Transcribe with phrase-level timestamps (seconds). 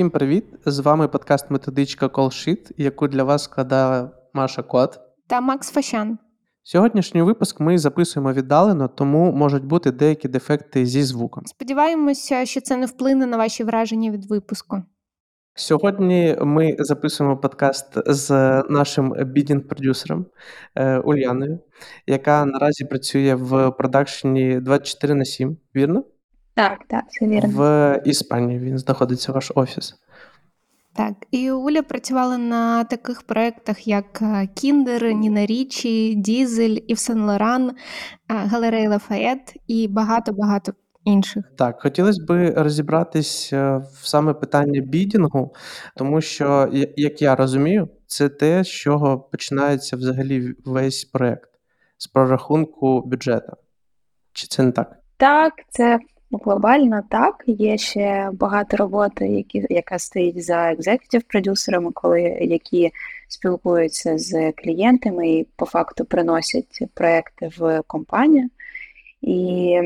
[0.00, 0.44] Всім привіт!
[0.66, 6.18] З вами подкаст Методичка CallSheet, яку для вас складає Маша Кот та Макс Фащан.
[6.62, 11.46] Сьогоднішній випуск ми записуємо віддалено, тому можуть бути деякі дефекти зі звуком.
[11.46, 14.82] Сподіваємося, що це не вплине на ваші враження від випуску.
[15.54, 18.30] Сьогодні ми записуємо подкаст з
[18.68, 20.26] нашим бідінг-продюсером
[20.74, 21.58] е, Ульяною,
[22.06, 26.04] яка наразі працює в продакшені 24 на 7, вірно?
[26.60, 27.48] Так, так, все вірно.
[27.54, 29.94] В Іспанії він знаходиться ваш офіс.
[30.94, 34.22] Так, і Уля працювала на таких проєктах, як
[34.54, 37.72] Кіндер, Ніна Річі, Дізель, Ів Сен Лоран,
[38.28, 40.72] Галерея Лафаєт і багато-багато
[41.04, 41.44] інших.
[41.58, 45.54] Так, хотілося б розібратись е, в саме питання bidding у,
[45.96, 51.50] тому що, як я розумію, це те, з чого починається взагалі весь проект
[51.98, 53.52] з прорахунку бюджету.
[54.32, 54.96] Чи це не так?
[55.16, 55.98] Так, це
[56.32, 57.44] глобально так.
[57.46, 62.90] Є ще багато роботи, які, яка стоїть за екзекутів продюсерами, коли які
[63.28, 68.48] спілкуються з клієнтами і по факту приносять проекти в компанію.
[69.22, 69.80] І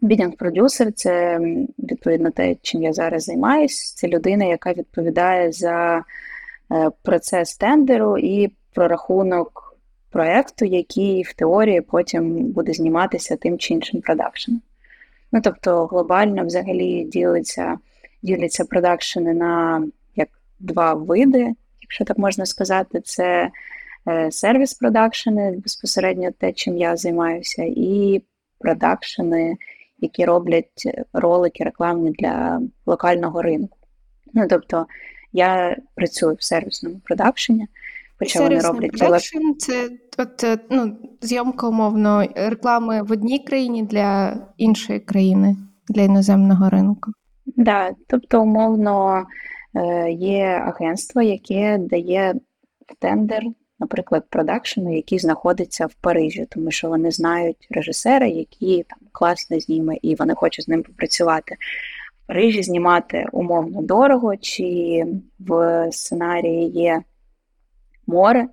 [0.00, 1.40] Бідінг-продюсер це
[1.78, 3.94] відповідно те, чим я зараз займаюся.
[3.96, 6.04] Це людина, яка відповідає за
[6.72, 9.76] е, процес тендеру і прорахунок
[10.10, 14.60] проєкту, який в теорії потім буде зніматися тим чи іншим продакшеном.
[15.32, 17.78] Ну тобто глобально взагалі ділиться,
[18.22, 19.82] діляться продакшени на
[20.16, 20.28] як
[20.60, 23.50] два види, якщо так можна сказати, це
[24.08, 28.22] е, сервіс продакшени, безпосередньо те, чим я займаюся, і
[28.58, 29.56] продакшени,
[29.98, 33.78] які роблять ролики рекламні для локального ринку.
[34.34, 34.86] Ну тобто
[35.32, 37.66] я працюю в сервісному продакшені.
[38.18, 39.88] Хоча вони роблять продакшн– це
[40.18, 45.56] от, е, ну, зйомка умовно реклами в одній країні для іншої країни,
[45.88, 47.12] для іноземного ринку.
[47.44, 49.24] Так, да, тобто, умовно,
[49.74, 52.34] е, є агентство, яке дає
[52.98, 53.42] тендер,
[53.80, 59.96] наприклад, продакшену, який знаходиться в Парижі, тому що вони знають режисера, який там класно зніме,
[60.02, 61.56] і вони хочуть з ним попрацювати.
[62.24, 65.04] В Парижі знімати умовно дорого, чи
[65.38, 67.02] в сценарії є
[68.08, 68.46] море,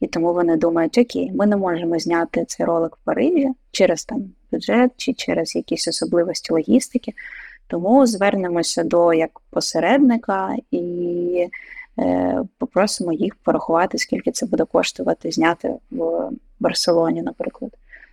[0.00, 4.24] і тому вони думають, окей, ми не можемо зняти цей ролик в Парижі через там
[4.52, 7.12] бюджет чи через якісь особливості логістики.
[7.66, 11.48] Тому звернемося до як посередника і
[11.98, 17.70] е, попросимо їх порахувати, скільки це буде коштувати зняти в Барселоні, наприклад.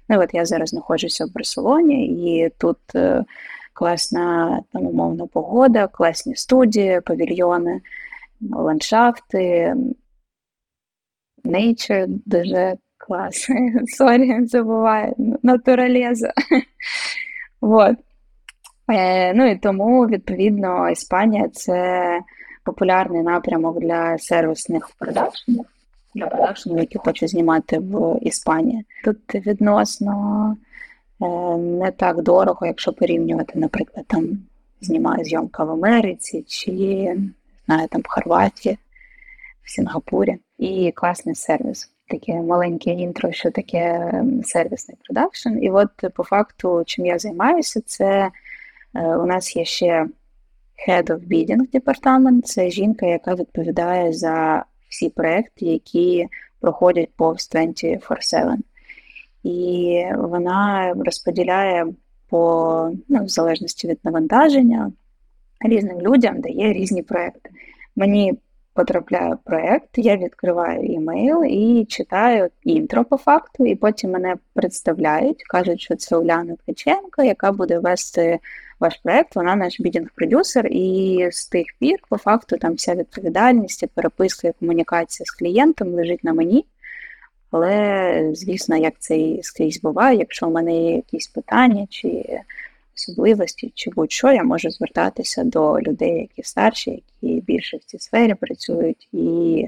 [0.10, 3.24] Ну от я зараз знаходжуся в Барселоні, і тут е,
[3.74, 7.82] класна там умовна погода, класні студії, павільйони,
[8.52, 9.76] ландшафти,
[11.46, 13.48] nature дуже клас.
[13.98, 15.14] Sorry, забуваю,
[15.44, 16.34] naturaleza.
[17.62, 17.96] вот.
[18.90, 22.20] Е, ну і тому, відповідно, Іспанія це
[22.64, 25.66] популярний напрямок для сервісних продакшенів,
[26.16, 28.86] для продакшенів, які хочуть знімати в Іспанії.
[29.04, 30.58] Тут відносно
[31.22, 31.28] е,
[31.58, 34.40] не так дорого, якщо порівнювати, наприклад, там
[34.82, 37.16] знімає зйомка в Америці чи
[37.66, 38.78] знаю, там в Хорватії,
[39.64, 41.92] в Сінгапурі і класний сервіс.
[42.08, 45.50] Таке маленьке інтро, що таке ем, сервісний продакшн.
[45.62, 48.32] І от по факту, чим я займаюся, це
[48.96, 50.08] е, у нас є ще
[50.88, 52.48] Head of Bidding департамент.
[52.48, 56.28] Це жінка, яка відповідає за всі проекти, які
[56.60, 58.58] проходять повз 24-7.
[59.44, 61.88] І вона розподіляє
[62.30, 64.92] по, ну, в залежності від навантаження,
[65.66, 67.50] різним людям дає різні проекти.
[67.96, 68.38] Мені
[68.74, 75.82] потрапляє проєкт, я відкриваю імейл і читаю інтро по факту, і потім мене представляють, кажуть,
[75.82, 78.40] що це Уляна Ткаченко, яка буде вести
[78.80, 84.48] ваш проєкт, вона наш бідінг-продюсер, і з тих пір, по факту, там вся відповідальність, переписка
[84.48, 86.66] і комунікація з клієнтом лежить на мені.
[87.52, 92.40] Але, звісно, як це і скрізь буває, якщо у мене є якісь питання чи
[92.96, 98.34] особливості чи будь-що, я можу звертатися до людей, які старші, які більше в цій сфері
[98.34, 99.10] працюють.
[99.12, 99.68] І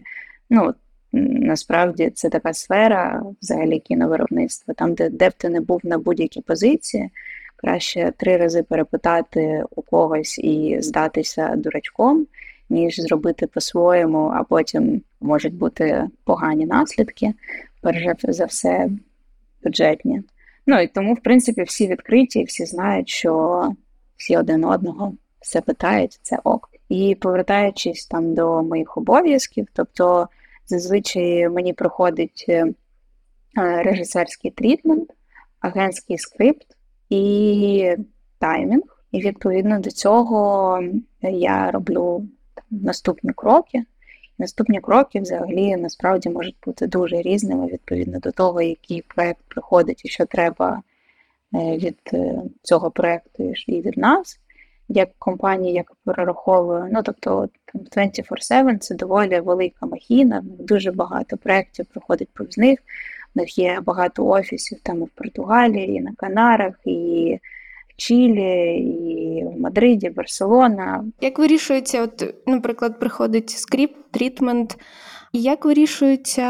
[0.49, 0.73] ну,
[1.13, 6.41] насправді це така сфера, взагалі кіновиробництва, там, де, де б ти не був на будь-якій
[6.41, 7.09] позиції,
[7.55, 12.27] краще три рази перепитати у когось і здатися дурачком,
[12.69, 17.33] ніж зробити по-своєму, а потім можуть бути погані наслідки,
[17.81, 18.89] перш за все,
[19.63, 20.21] бюджетні.
[20.65, 23.71] Ну і тому, в принципі, всі відкриті, всі знають, що
[24.17, 26.69] всі один одного все питають, це ок.
[26.89, 30.27] І повертаючись там до моїх обов'язків, тобто
[30.65, 32.73] зазвичай мені проходить е,
[33.57, 35.13] режисерський трітмент,
[35.59, 36.67] агентський скрипт
[37.09, 37.95] і
[38.39, 38.83] таймінг.
[39.11, 40.79] І відповідно до цього
[41.21, 42.27] я роблю
[42.71, 43.83] наступні кроки.
[44.43, 50.09] Наступні кроки взагалі насправді можуть бути дуже різними відповідно до того, який проект приходить і
[50.09, 50.81] що треба
[51.55, 54.39] е, від е, цього проекту і від нас,
[54.89, 56.87] як компанії, як перераховую.
[56.91, 62.79] Ну тобто там 24-7 це доволі велика махіна, дуже багато проєктів проходить повз них.
[63.35, 67.39] В них є багато офісів там і в Португалії, і на Канарах, і
[67.97, 71.05] Чилі, і в Мадриді, Барселона.
[71.21, 74.77] Як вирішується, от, наприклад, приходить скрипт, трітмент,
[75.33, 76.47] і як вирішується,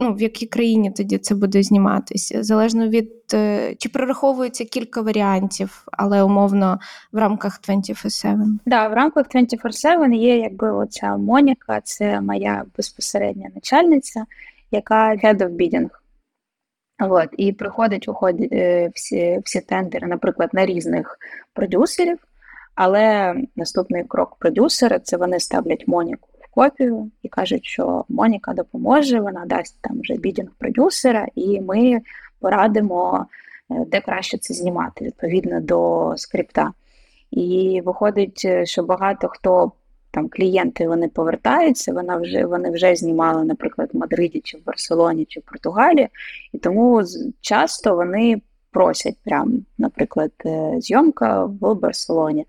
[0.00, 2.42] ну, в якій країні тоді це буде зніматися?
[2.42, 6.78] Залежно від е, чи прораховується кілька варіантів, але умовно
[7.12, 8.58] в рамках 24-7?
[8.66, 14.24] Да, в рамках 24-7 є якби оця Моніка, це моя безпосередня начальниця,
[14.70, 15.88] яка head of bidding.
[17.10, 21.18] От, і приходить, уходять е, всі, всі тендери, наприклад, на різних
[21.52, 22.18] продюсерів.
[22.74, 29.20] Але наступний крок продюсера це вони ставлять Моніку в копію і кажуть, що Моніка допоможе,
[29.20, 32.00] вона дасть там вже бідінг продюсера, і ми
[32.40, 33.26] порадимо,
[33.70, 36.72] е, де краще це знімати відповідно до скрипта.
[37.30, 39.72] І виходить, е, що багато хто
[40.14, 45.24] там клієнти вони повертаються, вона вже вони вже знімали, наприклад, в Мадриді, чи в Барселоні,
[45.24, 46.08] чи в Португалії,
[46.52, 47.02] і тому
[47.40, 48.40] часто вони
[48.70, 52.46] просять прям, наприклад, е, зйомка в Барселоні.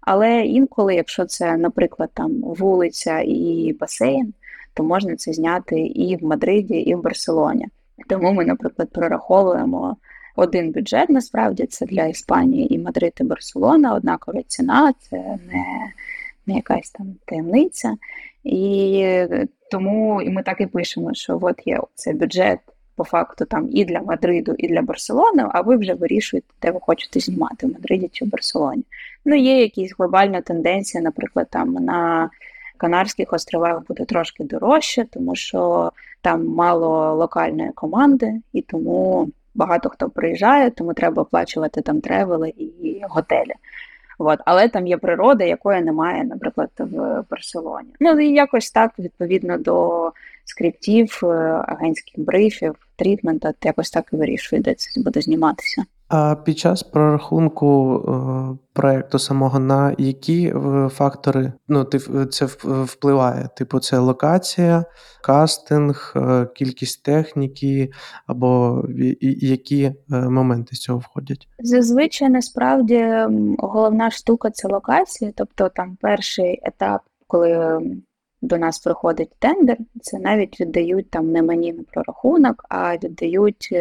[0.00, 4.34] Але інколи, якщо це, наприклад, там вулиця і басейн,
[4.74, 7.68] то можна це зняти і в Мадриді, і в Барселоні.
[8.08, 9.96] Тому ми, наприклад, прораховуємо
[10.36, 15.64] один бюджет, насправді це для Іспанії і Мадрид, і Барселона, однакова ціна, це не
[16.46, 17.96] не якась там таємниця.
[18.44, 19.26] І
[19.70, 22.58] тому і ми так і пишемо, що от є цей бюджет
[22.96, 26.80] по факту там і для Мадриду, і для Барселони, а ви вже вирішуєте, де ви
[26.80, 28.84] хочете знімати в Мадриді чи в Барселоні.
[29.24, 32.30] Ну, є якісь глобальна тенденція, наприклад, там на
[32.76, 35.92] Канарських островах буде трошки дорожче, тому що
[36.22, 43.00] там мало локальної команди, і тому багато хто приїжджає, тому треба оплачувати там тревели і
[43.08, 43.52] готелі.
[44.18, 44.40] От.
[44.44, 47.88] Але там є природа, якої немає, наприклад, в Барселоні.
[48.00, 50.12] Ну і якось так, відповідно до
[50.44, 51.26] скриптів, е,
[51.68, 55.84] агентських брифів, трітмента, якось так і вирішує, де це буде зніматися.
[56.08, 61.84] А під час прорахунку е, проекту самого на які е, фактори ну,
[62.30, 63.48] це впливає?
[63.56, 64.84] Типу, це локація,
[65.22, 67.92] кастинг, е, кількість техніки,
[68.26, 68.82] або
[69.40, 71.48] які моменти з цього входять?
[71.58, 73.26] Зазвичай насправді
[73.58, 77.80] головна штука це локація, тобто там перший етап, коли
[78.42, 83.74] до нас приходить тендер, це навіть віддають там не мені на прорахунок, а віддають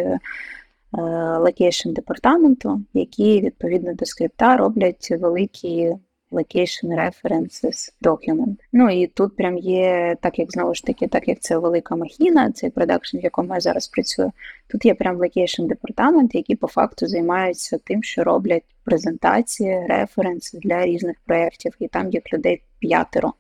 [1.40, 5.96] location департаменту, які відповідно до скрипта роблять великі
[6.34, 8.56] location references document.
[8.74, 12.52] Ну і тут прям є, так як знову ж таки, так як це велика махіна,
[12.52, 14.32] цей продакшн, в якому я зараз працюю,
[14.68, 20.86] тут є прям location департамент, які по факту займаються тим, що роблять презентації, референси для
[20.86, 23.34] різних проєктів, і там їх людей п'ятеро.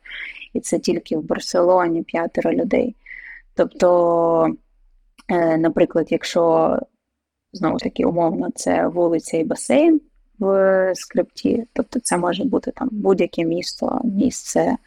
[0.54, 2.96] І це тільки в Барселоні п'ятеро людей.
[3.56, 4.56] Тобто,
[5.30, 6.78] е, наприклад, якщо
[7.54, 10.02] знову ж таки, умовно, це вулиця і басейн
[10.40, 11.64] в скрипті.
[11.74, 14.78] Тобто це може бути там будь-яке місто, місце,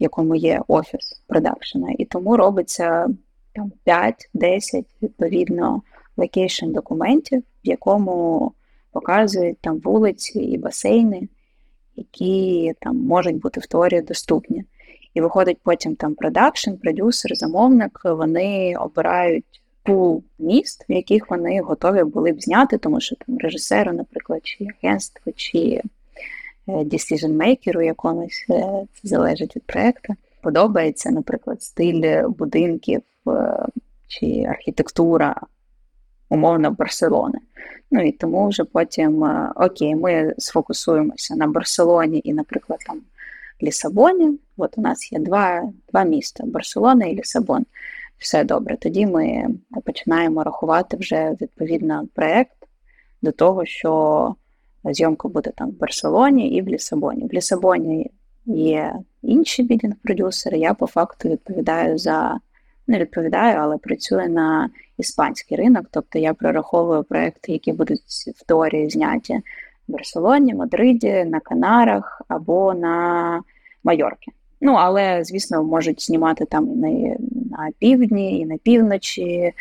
[0.00, 1.88] в якому є офіс продакшена.
[1.98, 3.08] І тому робиться
[3.52, 5.82] там 5-10 відповідно
[6.16, 8.52] location документів, в якому
[8.92, 11.28] показують там вулиці і басейни,
[11.96, 14.64] які там можуть бути в теорії доступні.
[15.14, 22.04] І виходить потім там продакшн, продюсер, замовник, вони обирають пул міст, в яких вони готові
[22.04, 28.46] були б зняти, тому що там режисеру, наприклад, чи агентство, чи е, decision-maker у якомусь,
[28.50, 33.66] е, це залежить від проєкту, подобається, наприклад, стиль будинків е,
[34.08, 35.36] чи архітектура.
[36.28, 37.38] Умовно Барселони.
[37.90, 39.22] Ну і тому вже потім
[39.56, 43.00] окей, ми сфокусуємося на Барселоні і, наприклад, там
[43.62, 44.38] Лісабоні.
[44.56, 47.66] От у нас є два два міста Барселона і Лісабон
[48.22, 48.76] все добре.
[48.76, 49.46] Тоді ми
[49.84, 52.56] починаємо рахувати вже відповідно проєкт
[53.22, 54.34] до того, що
[54.84, 57.26] зйомка буде там в Барселоні і в Лісабоні.
[57.26, 58.10] В Лісабоні
[58.46, 60.58] є інші бідінг-продюсери.
[60.58, 62.40] Я по факту відповідаю за.
[62.86, 68.00] Не відповідаю, але працюю на іспанський ринок, тобто я прораховую проекти, які будуть
[68.36, 69.40] в теорії зняті
[69.88, 73.42] в Барселоні, Мадриді, на Канарах або на
[73.84, 74.32] Майорці.
[74.64, 76.88] Ну, але, звісно, можуть знімати там і на,
[77.58, 79.52] на півдні, і на півночі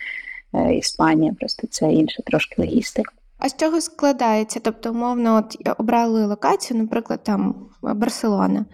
[0.53, 3.11] е, Іспанія, просто це інша трошки логістика.
[3.37, 4.59] А з чого складається?
[4.63, 8.65] Тобто, умовно, от обрали локацію, наприклад, там Барселона,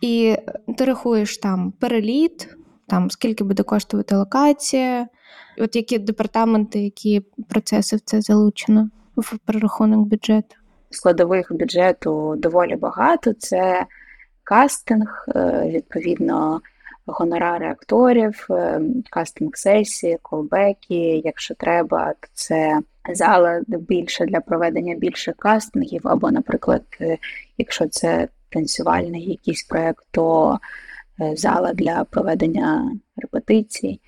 [0.00, 0.36] і
[0.78, 5.08] ти рахуєш там переліт, там скільки буде коштувати локація,
[5.58, 10.56] от які департаменти, які процеси в це залучено в перерахунок бюджету?
[10.90, 13.32] Складових бюджету доволі багато.
[13.32, 13.86] Це
[14.44, 16.60] кастинг, е, відповідно,
[17.06, 21.22] гонорари акторів, е, кастинг сесії, колбеки.
[21.24, 22.80] Якщо треба, то це
[23.14, 27.18] зала більше для проведення більше кастингів, або, наприклад, е,
[27.58, 30.58] якщо це танцювальний якийсь проєкт, то
[31.34, 34.00] зала для проведення репетицій.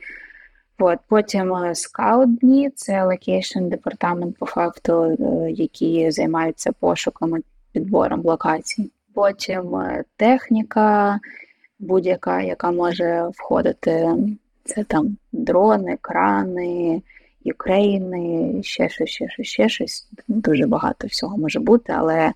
[0.79, 5.17] От, Потім scout дні це location департамент по факту,
[5.51, 7.41] які займаються пошуками
[7.73, 8.91] підбором локацій.
[9.17, 9.79] Потім
[10.17, 11.21] техніка,
[11.79, 14.09] будь-яка, яка може входити,
[14.65, 17.03] це там дрони, крани,
[17.45, 20.09] U-crane и, ще щось, ще щось, ще щось.
[20.29, 22.33] Дуже багато всього може бути, але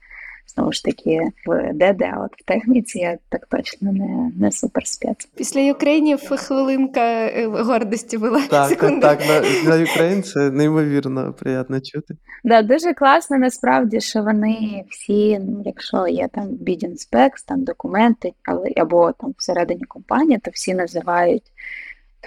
[0.54, 5.28] знову ж таки в ДД, от в техніці я так точно не не суперспец.
[5.36, 8.40] Pісля Українів хвилинка е, гордості була.
[8.50, 9.00] Так, секунду.
[9.00, 9.44] так, так.
[9.66, 12.14] На, на це неймовірно приємно чути.
[12.44, 18.32] Да, дуже класно насправді, що вони всі, ну, якщо є там bidding specs, там документи,
[18.44, 21.52] але або там всередині компанії, то всі називають.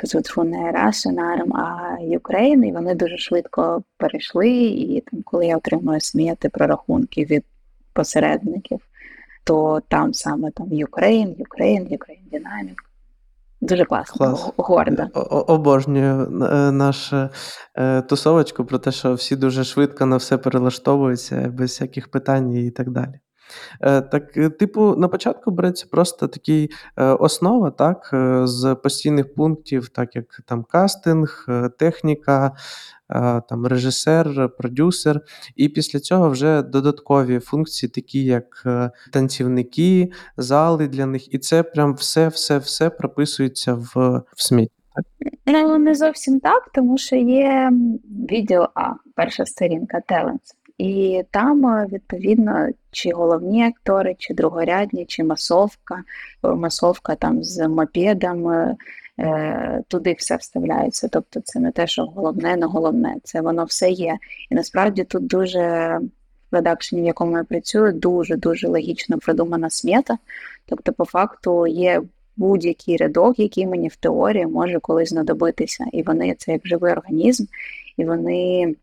[0.01, 4.49] Тут не Russian Arm, а Ukraine, і вони дуже швидко перейшли.
[4.49, 7.43] І там, коли я отримую сміяти прорахунки від
[7.93, 8.79] посередників,
[9.43, 12.75] то там саме там Ukraine, Ukraine, Ukraine Dynamic.
[13.61, 14.53] Дуже класно, Клас.
[14.57, 15.03] гордо.
[15.47, 17.29] Обожнюю е, нашу
[17.75, 22.71] е, тусовочку про те, що всі дуже швидко на все перелаштовуються, без всяких питань і
[22.71, 23.19] так далі.
[23.81, 28.09] Е, так, типу, на початку береться просто такий основа, так,
[28.43, 31.47] з постійних пунктів, так як там кастинг,
[31.79, 32.51] техніка,
[33.49, 35.21] там режисер, продюсер,
[35.55, 41.63] і після цього вже додаткові функції, такі як е, танцівники, зали для них, і це
[41.63, 44.69] прям все-все-все прописується в, в СМІ.
[45.45, 47.71] Ну, не зовсім так, тому що є
[48.29, 50.62] відділ А, перша сторінка Talents.
[50.77, 56.03] І там, е, відповідно, чи головні актори, чи другорядні, чи масовка,
[56.43, 58.75] масовка там з мопедами,
[59.19, 61.07] Е, туди все вставляється.
[61.07, 64.17] Тобто це не те, що головне, не головне, це воно все є.
[64.49, 65.99] І насправді тут дуже
[66.49, 70.17] продакшені, в якому я працюю, дуже-дуже логічно продумана смета.
[70.65, 72.01] Тобто, по факту є
[72.37, 75.85] будь-який рядок, який мені в теорії може колись знадобитися.
[75.91, 77.45] І вони це як живий організм,
[77.97, 78.75] і вони.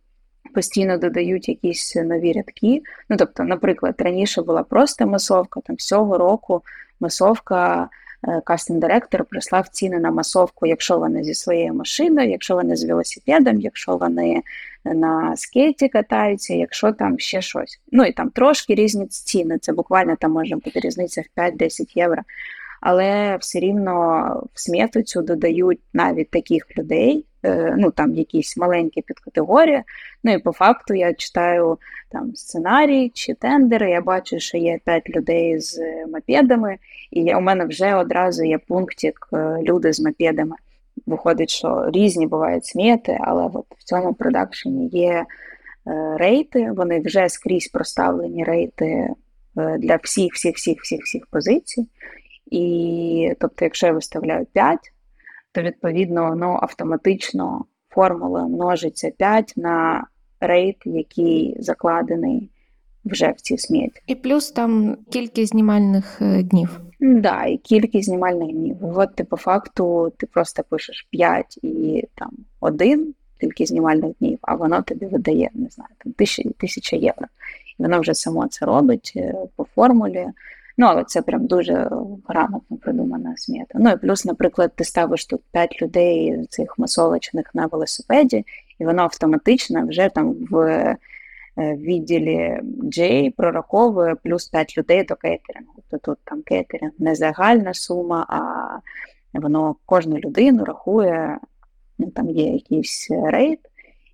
[0.55, 2.83] Постійно додають якісь нові рядки.
[3.09, 6.63] Ну, тобто, наприклад, раніше була просто масовка, там всього року
[7.01, 7.89] масовка
[8.29, 13.61] Е, кастинг-директор прислав ціни на масовку, якщо вони зі своєю машиною, якщо вони з велосипедом,
[13.61, 14.43] якщо вони
[14.85, 17.81] на скейті катаються, якщо там ще щось.
[17.93, 19.59] Ну і там трошки різні ціни.
[19.59, 22.23] Це буквально там може бути різниця в 5-10 євро.
[22.81, 23.93] Але все рівно
[24.55, 29.83] в смету додають навіть таких людей, Е, ну там якісь маленькі підкатегорії.
[30.25, 31.79] Ну і по факту я читаю
[32.11, 33.91] там сценарій чи тендери.
[33.91, 35.81] Я бачу, що є п'ять людей з
[36.13, 36.77] мопедами,
[37.11, 40.57] і я, у мене вже одразу є пунктик е, люди з мопедами.
[41.07, 45.27] Виходить, що різні бувають смети, але от в цьому продакшені є е,
[46.19, 49.09] рейти, вони вже скрізь проставлені рейти
[49.79, 51.87] для всіх, всіх, всіх, всіх, всіх позицій.
[52.51, 54.79] І тобто, якщо я виставляю 5,
[55.53, 60.07] то відповідно ну, автоматично формула множиться 5 на
[60.41, 62.51] рейт, який закладений
[63.05, 64.01] вже в цій сміті.
[64.07, 66.81] І плюс там кількість знімальних е, днів.
[67.01, 68.77] Так, да, і кількість знімальних днів.
[68.83, 72.31] От ти по факту ти просто пишеш 5 і там
[72.61, 77.27] 1 кількість знімальних днів, а воно тобі видає, не знаю, там тисяча, тисяча євро.
[77.79, 80.27] І воно вже само це робить е, по формулі.
[80.79, 81.91] Ну, але це прям дуже
[82.29, 83.75] грамотно придумана смета.
[83.75, 88.45] Ну і плюс, наприклад, ти ставиш тут 5 людей цих масовочних на велосипеді,
[88.79, 90.97] і воно автоматично вже там в е,
[91.57, 95.75] відділі J прораховує плюс 5 людей до кейтерингу.
[95.91, 98.41] Тобто тут там кейтеринг не загальна сума, а
[99.39, 101.39] воно кожну людину рахує,
[101.99, 103.59] ну там є якийсь rate.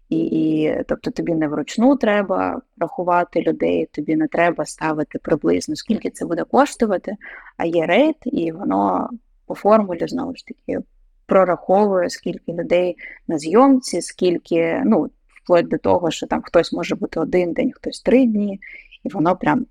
[0.08, 6.26] І, тобто тобі не вручну треба рахувати людей, тобі не треба ставити приблизно, скільки це
[6.26, 7.16] буде коштувати,
[7.56, 9.10] а є rate, і воно
[9.46, 10.80] по формулі знову ж таки
[11.26, 12.96] прораховує, скільки людей
[13.28, 15.10] на зйомці, скільки, ну,
[15.42, 18.60] вплоть до того, що там хтось може бути один день, хтось три дні,
[19.04, 19.66] і воно прям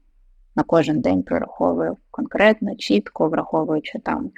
[0.56, 4.32] на кожен день прораховує конкретно, чітко, враховуючи там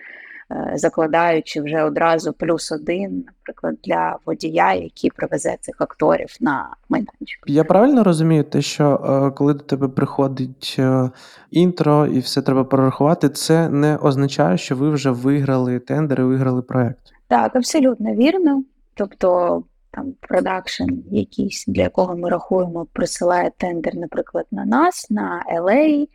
[0.75, 7.43] закладаючи вже одразу плюс один, наприклад, для водія, який привезе цих акторів на майданчик.
[7.47, 11.09] Я правильно розумію, те, що е, коли до тебе приходить е,
[11.51, 16.61] інтро і все треба прорахувати, це не означає, що ви вже виграли тендер і виграли
[16.61, 16.99] проект.
[17.27, 18.63] Так, абсолютно вірно.
[18.93, 26.07] Тобто там продакшн якийсь, для якого ми рахуємо, присилає тендер, наприклад, на нас, на LA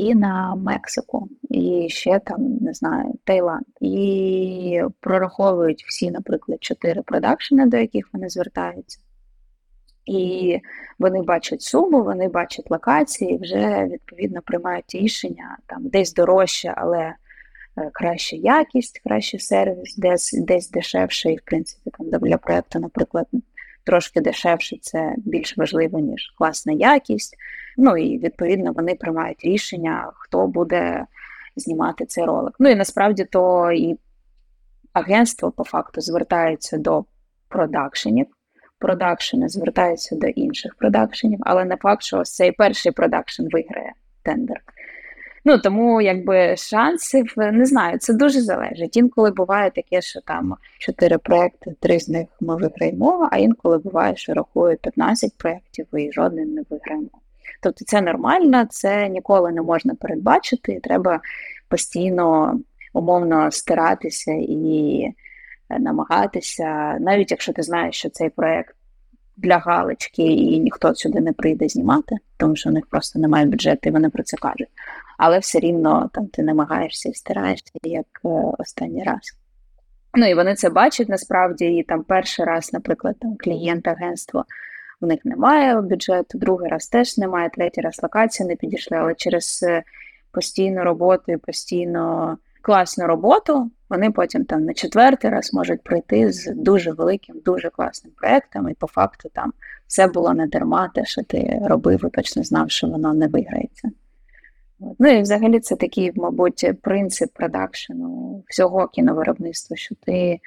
[0.00, 3.66] і на Мексику, і ще там, не знаю, Таїланд.
[3.80, 8.98] І прораховують всі, наприклад, чотири продакшени, до яких вони звертаються.
[10.06, 10.58] І
[10.98, 17.14] вони бачать суму, вони бачать локації, вже відповідно приймають рішення там десь дорожче, але е,
[17.92, 23.26] краща якість, кращий сервіс, десь десь дешевше, і в принципі там для проекту, наприклад,
[23.84, 27.36] трошки дешевше це більш важливо, ніж класна якість.
[27.76, 31.06] Ну і відповідно вони приймають рішення, хто буде
[31.56, 32.54] знімати цей ролик.
[32.58, 33.98] Ну і насправді то і
[34.92, 37.04] агентство по факту звертається до
[37.48, 38.26] продакшенів.
[38.78, 44.60] Продакшени звертаються до інших продакшенів, але не факт, що ось цей перший продакшн виграє тендер.
[45.44, 48.96] Ну тому якби шансів не знаю, це дуже залежить.
[48.96, 54.16] Інколи буває таке, що там чотири проекти, три з них ми виграємо, а інколи буває,
[54.16, 57.08] що рахують 15 проєктів і жоден не виграємо.
[57.62, 61.20] Тобто це нормально, це ніколи не можна передбачити, і треба
[61.68, 62.58] постійно
[62.92, 65.06] умовно старатися і
[65.78, 68.74] намагатися, навіть якщо ти знаєш, що цей проект
[69.42, 73.88] для галочки і ніхто сюди не прийде знімати, тому що у них просто немає бюджету,
[73.88, 74.68] і вони про це кажуть.
[75.18, 78.28] Але все рівно там ти намагаєшся і стараєшся, як е,
[78.58, 79.36] останній раз.
[80.14, 84.44] Ну і вони це бачать насправді, і там перший раз, наприклад, там клієнт агентство.
[85.00, 89.64] У них немає бюджету, другий раз теж немає, третій раз локація не підійшли, але через
[89.68, 89.82] е,
[90.32, 96.52] постійну роботу і постійно класну роботу, вони потім там на четвертий раз можуть прийти з
[96.54, 99.52] дуже великим, дуже класним проєктом, і по факту там
[99.86, 103.90] все було не дарма, те, що ти робив, і точно знав, що воно не виграється.
[104.98, 110.40] Ну і взагалі це такий, мабуть, принцип продакшену всього кіновиробництва, що ти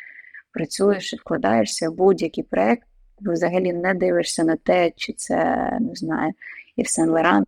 [0.54, 2.88] працюєш і вкладаєшся в будь-який проєкт,
[3.21, 5.38] взагалі не дивишся на те, чи це,
[5.82, 6.34] не знаю,
[6.78, 7.45] Евсен Леран,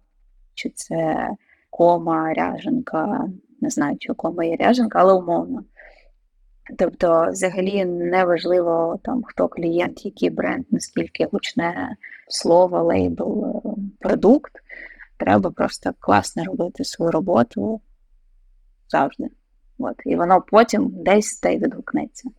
[0.53, 1.29] чи це
[1.69, 3.27] кома, ряженка,
[3.65, 5.63] не знаю, чи кома є ряженка, але умовно.
[6.77, 11.95] Тобто, взагалі не важливо там, хто клієнт, який бренд, наскільки гучне
[12.29, 13.61] слово, лейбл,
[13.99, 14.53] продукт.
[15.17, 17.81] Треба просто класно робити свою роботу
[18.89, 19.27] завжди.
[19.79, 19.95] От.
[20.05, 22.29] І воно потім десь та й відгукнеться.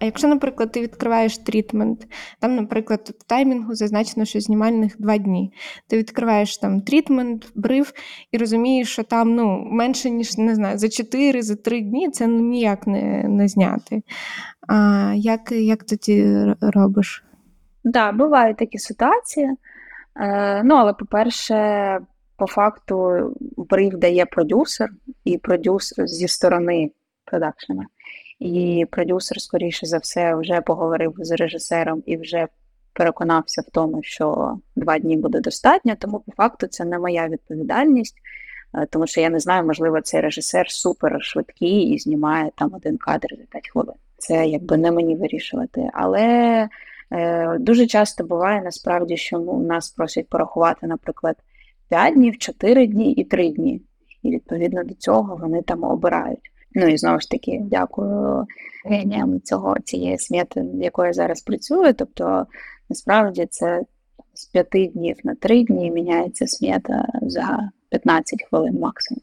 [0.00, 2.06] А якщо, наприклад, ти відкриваєш трітмент,
[2.38, 5.52] там, наприклад, в таймінгу зазначено, що знімальних два дні.
[5.88, 7.92] Ти відкриваєш там трітмент, бриф
[8.32, 12.26] і розумієш, що там ну, менше, ніж не знаю, за 4, за 3 дні це
[12.26, 14.02] ну, ніяк не не зняти.
[14.68, 17.24] А як як тоді робиш?
[17.84, 19.50] Так, да, бувають такі ситуації.
[20.16, 21.98] Е, Ну, але, по-перше,
[22.36, 23.10] по факту
[23.56, 24.90] бриф дає продюсер,
[25.24, 26.90] і продюсер зі сторони
[27.24, 27.86] продакшена.
[28.40, 32.48] І продюсер, скоріше за все, вже поговорив з режисером і вже
[32.92, 35.94] переконався в тому, що два дні буде достатньо.
[35.98, 38.16] Тому, по факту, це не моя відповідальність,
[38.74, 42.96] е, тому що я не знаю, можливо, цей режисер супер швидкий і знімає там один
[42.96, 43.94] кадр за 5 хвилин.
[44.18, 45.90] Це якби не мені вирішувати.
[45.94, 46.68] Але
[47.10, 51.36] е, дуже часто буває насправді, що ну, нас просять порахувати, наприклад,
[51.88, 53.82] 5 днів, 4 дні і 3 дні.
[54.22, 56.49] І відповідно до цього вони там обирають.
[56.74, 58.46] Ну і знову ж таки, дякую
[58.84, 61.94] геніям цього цієї смети, в якої я зараз працюю.
[61.94, 62.46] Тобто,
[62.88, 63.82] насправді це
[64.34, 69.22] з п'яти днів на три дні міняється смета за 15 хвилин максимум.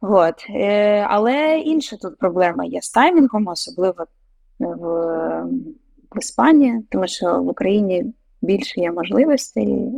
[0.00, 0.34] От.
[0.50, 4.06] Е, але інша тут проблема є з таймінгом, особливо
[4.58, 4.86] в,
[6.10, 9.92] в Іспанії, тому що в Україні більше є можливостей.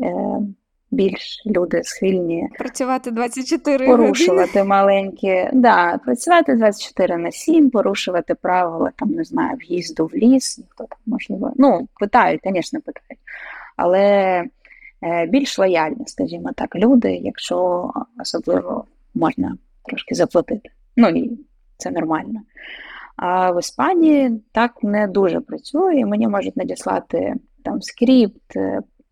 [0.92, 4.64] Е, більш люди схильні працювати 24 порушувати години.
[4.64, 10.84] маленькі, да, працювати 24 на 7, порушувати правила там, не знаю, в'їзду в ліс, ніхто
[10.84, 11.52] там можливо.
[11.56, 13.20] Ну, питають, звісно, питають.
[13.76, 14.00] Але
[15.02, 20.70] е, більш лояльні, скажімо так, люди, якщо особливо можна трошки заплатити.
[20.96, 21.38] Ну і
[21.76, 22.40] це нормально.
[23.16, 28.56] А в Іспанії так не дуже працює, мені можуть надіслати там скрипт,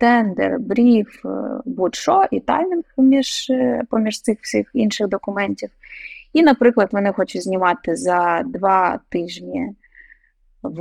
[0.04, 1.24] тендер, бриф,
[1.64, 3.52] будь-що, і таймінг між,
[3.90, 5.70] поміж цих всіх інших документів.
[6.32, 9.70] І, наприклад, вони хочуть знімати за два тижні
[10.62, 10.78] в,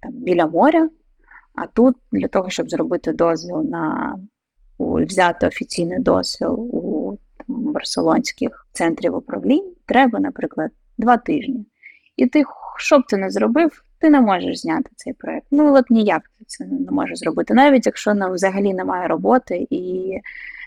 [0.00, 0.88] там, біля моря,
[1.54, 4.16] а тут для того, щоб зробити дозвіл на
[4.78, 11.66] взяти офіційний дозвіл у там, барселонських центрів управлінь, треба, наприклад, два тижні.
[12.16, 12.44] І ти,
[12.78, 15.46] що б ти не зробив, ти не можеш зняти цей проект.
[15.50, 20.12] Ну, от ніяк ти це не можеш зробити, навіть якщо нам взагалі немає роботи і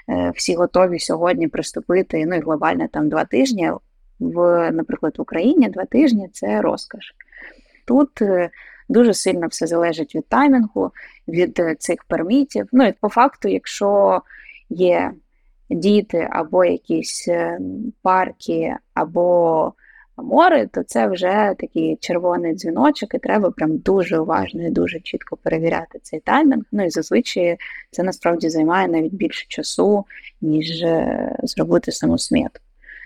[0.10, 3.72] е, всі готові сьогодні приступити, ну і глобально там два тижні.
[4.20, 7.16] В, наприклад, в Україні два тижні це розкаш.
[7.86, 8.50] Тут е,
[8.90, 10.92] дуже сильно все залежить від таймінгу,
[11.28, 12.68] від е, цих пермітів.
[12.72, 14.22] Ну і по факту, якщо
[14.70, 15.12] є
[15.70, 17.60] діти або якісь е,
[18.02, 19.74] парки, або
[20.24, 25.38] море, то це вже такий червоний дзвіночок, і треба прям дуже уважно і дуже чітко
[25.38, 26.64] перевіряти цей таймінг.
[26.72, 27.58] Ну і зазвичай
[27.92, 30.06] це насправді займає навіть більше часу,
[30.42, 32.60] ніж е, зробити саму смету.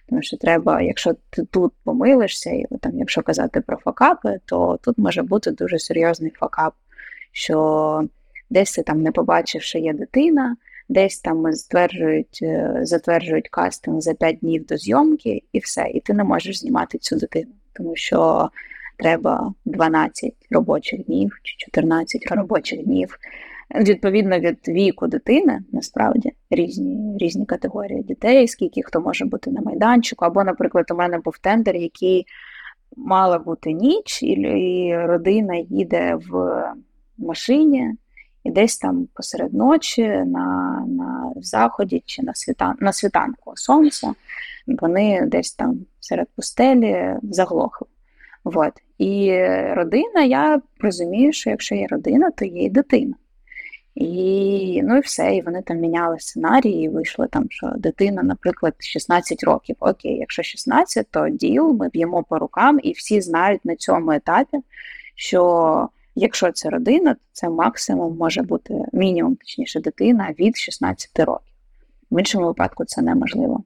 [0.09, 4.97] Тому що треба, якщо ти тут помилишся, і там, якщо казати про факапи, то тут
[4.97, 6.73] може бути дуже серйозний факап,
[7.31, 8.03] що
[8.49, 10.55] десь ти там не побачив, що є дитина,
[10.91, 16.13] десь там стверджують, е, затверджують кастинг за 5 днів до зйомки, і все, і ти
[16.13, 18.49] не можеш знімати цю дитину, тому що
[18.97, 23.19] треба 12 робочих днів чи 14 робочих днів.
[23.75, 30.25] Відповідно від віку дитини, насправді різні різні категорії дітей, скільки хто може бути на майданчику.
[30.25, 32.25] Або, наприклад, у мене був тендер, який
[32.97, 36.63] мала бути ніч, і родина їде в
[37.17, 37.95] машині,
[38.43, 44.13] і десь там посеред ночі на на заході чи на світан, на світанку сонця
[44.67, 47.87] вони десь там серед пустелі заглохли.
[48.43, 48.73] От.
[48.97, 53.13] І родина, я розумію, що якщо є родина, то є і дитина.
[53.95, 58.73] І ну і все, і вони там міняли сценарії, і вийшло там, що дитина, наприклад,
[58.79, 59.75] 16 років.
[59.79, 64.57] Окей, якщо 16, то діл, ми б'ємо по рукам, і всі знають на цьому етапі,
[65.15, 71.53] що якщо це родина, то це максимум може бути мінімум, точніше, дитина від 16 років.
[72.11, 73.63] В іншому випадку це неможливо.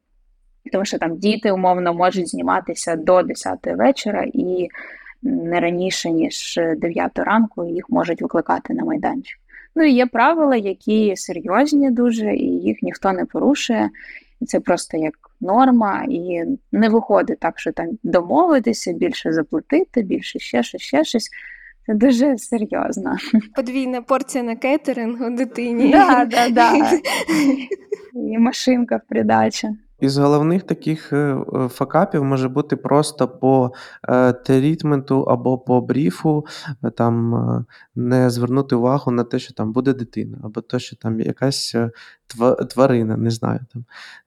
[0.72, 4.68] Тому що там діти умовно можуть зніматися до 10 вечора і
[5.22, 9.40] не раніше, ніж 9 ранку їх можуть викликати на майданчик.
[9.76, 13.90] Ну і є правила, які серйозні дуже, і їх ніхто не порушує.
[14.48, 20.64] Це просто як норма, і не виходить так, що там домовитися, більше заплатити, більше ще
[20.64, 21.30] щось, ще щось.
[21.86, 23.16] Це дуже серйозно.
[23.56, 25.92] Подвійна порція на кетерингу дитині.
[25.92, 26.92] Да, да, да.
[28.14, 29.70] І машинка в придачі.
[30.00, 33.72] Із головних таких е, е, факапів може бути просто по
[34.10, 36.46] е, трітменту або по бріфу
[36.98, 41.76] там не звернути увагу на те, що там буде дитина, або те, що там якась
[42.70, 43.86] тварина, не знаю там.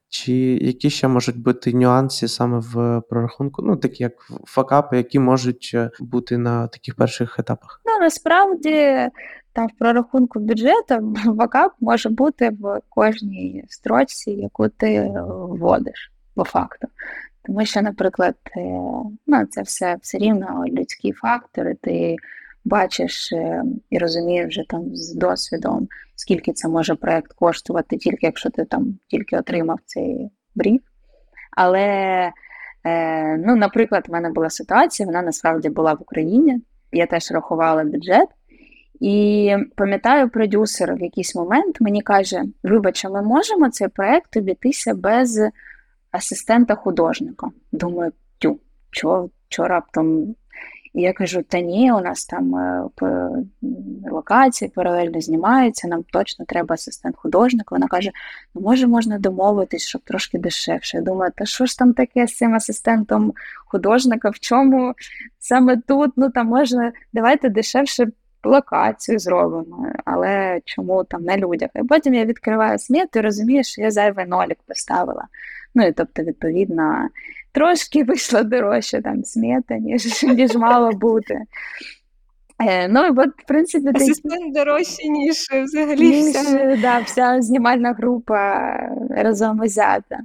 [0.09, 3.61] Чи які ще можуть бути нюанси саме в прорахунку?
[3.61, 4.13] Ну, такі як
[4.45, 7.81] факапи, які можуть бути на таких перших етапах?
[7.85, 9.09] Ну насправді
[9.53, 15.13] там в прорахунку бюджету вакап може бути в кожній строчці, яку ти
[15.49, 16.87] вводиш по факту.
[17.45, 18.61] Тому що, наприклад, е,
[19.27, 22.15] ну, це все все рівно людські фактори, ти
[22.69, 28.49] бачиш е, і розумієш вже там з досвідом, скільки це може проєкт коштувати, тільки якщо
[28.49, 30.81] ти там тільки отримав цей бриф.
[31.57, 31.87] Але,
[32.83, 36.61] е, ну, наприклад, в мене була ситуація, вона насправді була в Україні.
[36.91, 38.27] Я теж рахувала бюджет.
[38.99, 45.39] І пам'ятаю, продюсер в якийсь момент мені каже: Вибач, ми можемо цей проект обійтися без
[46.11, 47.47] асистента художника.
[47.71, 48.59] Думаю, тю,
[48.91, 50.35] чого раптом?
[50.93, 52.83] І я кажу: та ні, у нас там е,
[54.11, 57.75] локації паралельно знімаються, нам точно треба асистент художника.
[57.75, 58.11] Вона каже:
[58.55, 60.97] ну може можна домовитись, щоб трошки дешевше.
[60.97, 63.33] Я думаю, та що ж там таке з цим асистентом
[63.65, 64.29] художника?
[64.29, 64.93] В чому
[65.39, 66.11] саме тут?
[66.15, 68.07] Ну там можна, давайте дешевше
[68.43, 71.69] локацію зробимо, але чому там на людях?
[71.75, 75.27] І потім я відкриваю сміт і розумію, що я зайвий нолік поставила.
[75.75, 77.09] Ну і тобто, відповідно,
[77.51, 81.41] трошки вийшло дорожче там сміта, ніж ніж мало бути.
[82.59, 86.77] Е, Ну от, в принципі, Асистент дорожче, ніж взагалі ніж, вся.
[86.81, 88.71] Да, вся знімальна група
[89.09, 90.19] разом взята.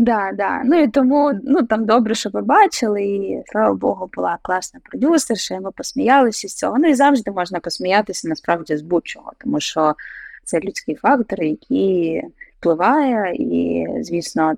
[0.00, 0.62] Да, да.
[0.64, 5.60] Ну і тому ну, там добре, що побачили, і слава Богу, була класна продюсерша, і
[5.60, 6.78] ми посміялися з цього.
[6.78, 9.94] Ну і завжди можна посміятися насправді з будь-чого, тому що
[10.44, 12.22] це людський фактор, який
[12.58, 14.54] впливає, і, звісно,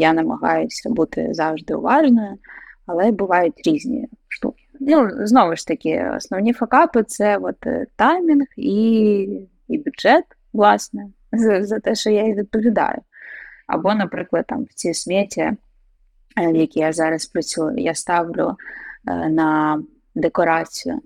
[0.00, 2.38] я намагаюся бути завжди уважною,
[2.86, 4.62] але бувають різні штуки.
[4.80, 11.64] Ну, знову ж таки, основні факапи це от е, таймінг і і бюджет, власне, за,
[11.64, 12.98] за те, що я і відповідаю.
[13.66, 15.56] Або, наприклад, там в цій сметі, е,
[16.36, 18.56] в якій я зараз працюю, я ставлю
[19.08, 19.82] е, на
[20.14, 21.00] декорацію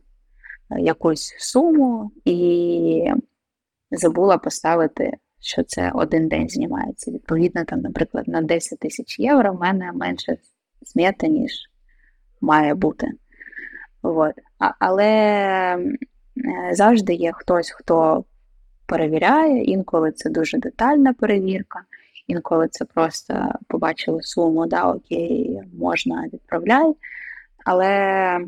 [0.70, 3.10] якусь суму і
[3.90, 7.10] забула поставити що це один день знімається.
[7.10, 10.36] Відповідно, там, наприклад, на 10 тисяч євро в мене менше
[10.82, 11.52] смета, ніж
[12.40, 13.08] має бути.
[14.02, 14.32] От.
[14.58, 15.88] А, але е,
[16.72, 18.24] завжди є хтось, хто
[18.86, 21.80] перевіряє, інколи це дуже детальна перевірка,
[22.26, 26.94] інколи це просто побачили суму, да, окей, можна відправляй.
[27.64, 28.40] Але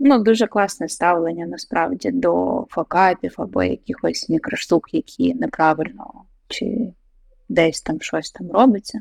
[0.00, 6.12] ну, дуже класне ставлення насправді до факапів або якихось мікроштук, які неправильно
[6.48, 6.92] чи
[7.48, 9.00] десь там щось там робиться.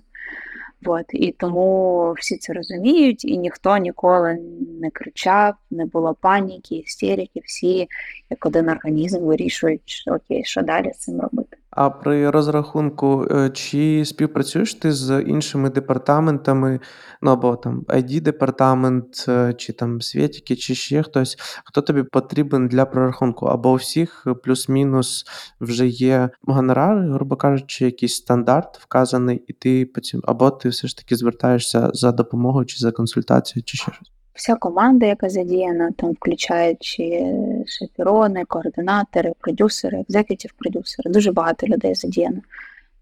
[0.86, 1.06] От.
[1.10, 4.40] І тому всі це розуміють, і ніхто ніколи
[4.82, 7.88] не кричав, не було паніки, істерики, всі
[8.30, 11.58] як один організм вирішують, окей, що далі з цим робити.
[11.72, 16.80] А при розрахунку, е, чи співпрацюєш ти з іншими департаментами,
[17.22, 22.68] ну або там id департамент, е, чи там Свєтіки, чи ще хтось, хто тобі потрібен
[22.68, 23.46] для прорахунку?
[23.46, 25.26] Або у всіх плюс-мінус
[25.62, 30.98] вже є гонорари, грубо кажучи, якийсь стандарт вказаний, і ти потім, або ти все ж
[30.98, 34.19] таки звертаєшся за допомогою чи за консультацією, чи ще щось?
[34.40, 37.34] Вся команда, яка задіяна, там включаючи
[37.68, 42.42] шефірони, координатори, продюсери, екзекутів продюсери, дуже багато людей задіяно.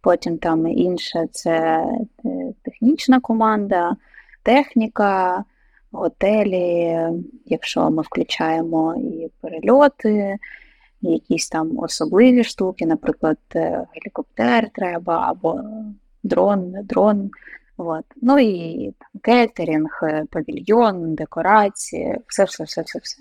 [0.02, 1.86] Потім там інше це
[2.26, 3.96] е, технічна команда,
[4.44, 5.44] техніка,
[5.92, 7.00] готелі,
[7.46, 10.38] якщо ми включаємо і перельоти,
[11.02, 15.62] і якісь там особливі штуки, наприклад, е, гелікоптер треба, або
[16.24, 17.30] дрон, дрон.
[17.78, 18.06] От.
[18.22, 23.18] Ну і там, кетерінг, е, павільйон, декорації, все, все, все, все, все.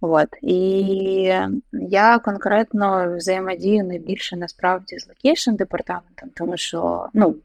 [0.00, 0.28] От.
[0.42, 0.60] І
[1.72, 7.36] я конкретно взаємодію найбільше насправді з location департаментом, тому що ну,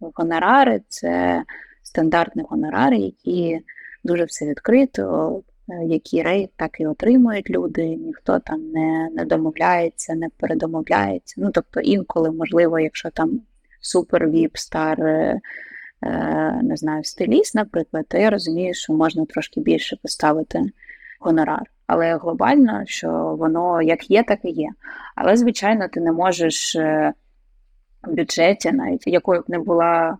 [0.00, 1.42] гонорари це
[1.82, 3.60] стандартні гонорари, які
[4.04, 5.42] дуже все відкрито,
[5.86, 11.34] які rate так і отримують люди, ніхто там не не домовляється, не передомовляється.
[11.38, 13.40] Ну, тобто, інколи, можливо, якщо там
[13.86, 15.40] супер VIP star, е,
[16.62, 20.62] не знаю, стиліст, наприклад, то я розумію, що можна трошки більше поставити
[21.20, 21.62] гонорар.
[21.86, 24.68] Але глобально, що воно як є, так і є.
[25.14, 27.12] Але, звичайно, ти не можеш е,
[28.02, 30.16] в бюджеті, навіть якою б не була е,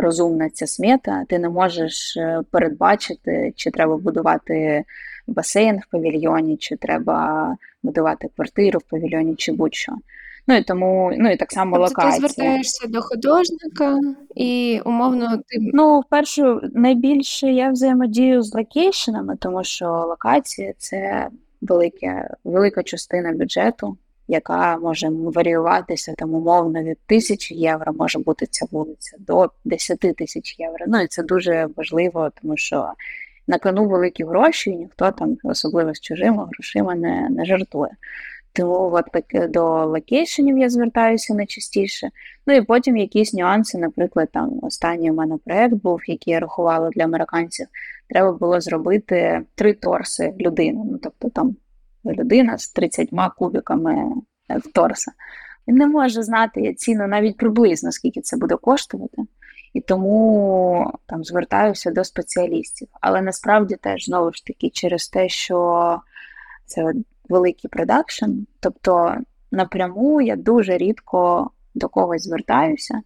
[0.00, 2.18] розумна ця смета, ти не можеш
[2.50, 4.84] передбачити, чи треба будувати
[5.26, 9.92] басейн в павільйоні, чи треба будувати квартиру в павільйоні, чи будь-що.
[10.48, 12.12] Ну і тому, ну і так само тобто локація.
[12.12, 13.98] Ти звертаєшся до художника
[14.34, 15.58] і умовно ти.
[15.72, 21.28] Ну, вперше найбільше я взаємодію з локейшенами, тому що локація це
[21.60, 23.96] велике, велика частина бюджету,
[24.28, 30.58] яка може варіюватися там умовно від тисячі євро, може бути ця вулиця до 10 тисяч
[30.58, 30.84] євро.
[30.88, 32.92] Ну і це дуже важливо, тому що
[33.46, 37.90] на кону великі гроші, і ніхто там, особливо з чужими грошима, не, не жартує.
[38.52, 42.10] Тому от таки до локейшенів я звертаюся найчастіше.
[42.46, 46.90] Ну і потім якісь нюанси, наприклад, там останній у мене проєкт був, який я рахувала
[46.90, 47.66] для американців.
[48.08, 50.82] Треба було зробити три торси людини.
[50.90, 51.56] Ну, тобто там
[52.04, 54.12] людина з 30 кубиками
[54.48, 55.12] в торса.
[55.68, 59.22] Він не може знати ціну навіть приблизно, скільки це буде коштувати.
[59.74, 62.88] І тому там звертаюся до спеціалістів.
[63.00, 66.00] Але насправді теж знову ж таки через те, що
[66.66, 66.92] це
[67.30, 69.16] великий продакшн, тобто
[69.52, 73.00] напряму я дуже рідко до когось звертаюся.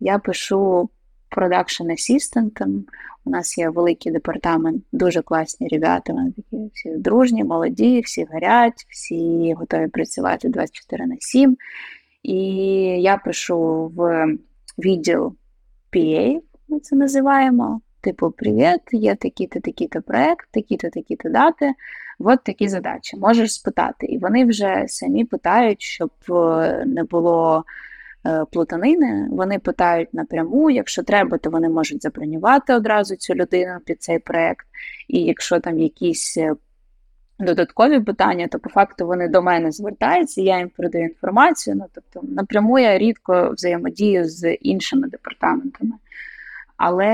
[0.00, 0.90] Я пишу
[1.28, 2.84] продакшн асістентам.
[3.24, 8.86] У нас є великий департамент, дуже класні ребята, вони такі всі дружні, молоді, всі горять,
[8.88, 11.56] всі готові працювати 24 на 7.
[12.22, 12.36] І
[13.02, 14.26] я пишу в
[14.78, 15.36] відділ
[15.92, 17.80] PA, ми це називаємо.
[18.00, 21.72] Типу, привіт, є такі-то, такі-то проект, такі-то, такі-то дати.
[22.18, 23.16] От такі задачі.
[23.16, 24.06] Можеш спитати.
[24.06, 27.64] І вони вже самі питають, щоб е, не було
[28.26, 29.28] е, плутанини.
[29.30, 30.70] Вони питають напряму.
[30.70, 34.66] Якщо треба, то вони можуть забронювати одразу цю людину під цей проект.
[35.08, 36.54] І якщо там якісь е,
[37.38, 41.76] додаткові питання, то по факту вони до мене звертаються, я їм передаю інформацію.
[41.76, 45.92] Ну тобто напряму я рідко взаємодію з іншими департаментами.
[46.76, 47.06] Але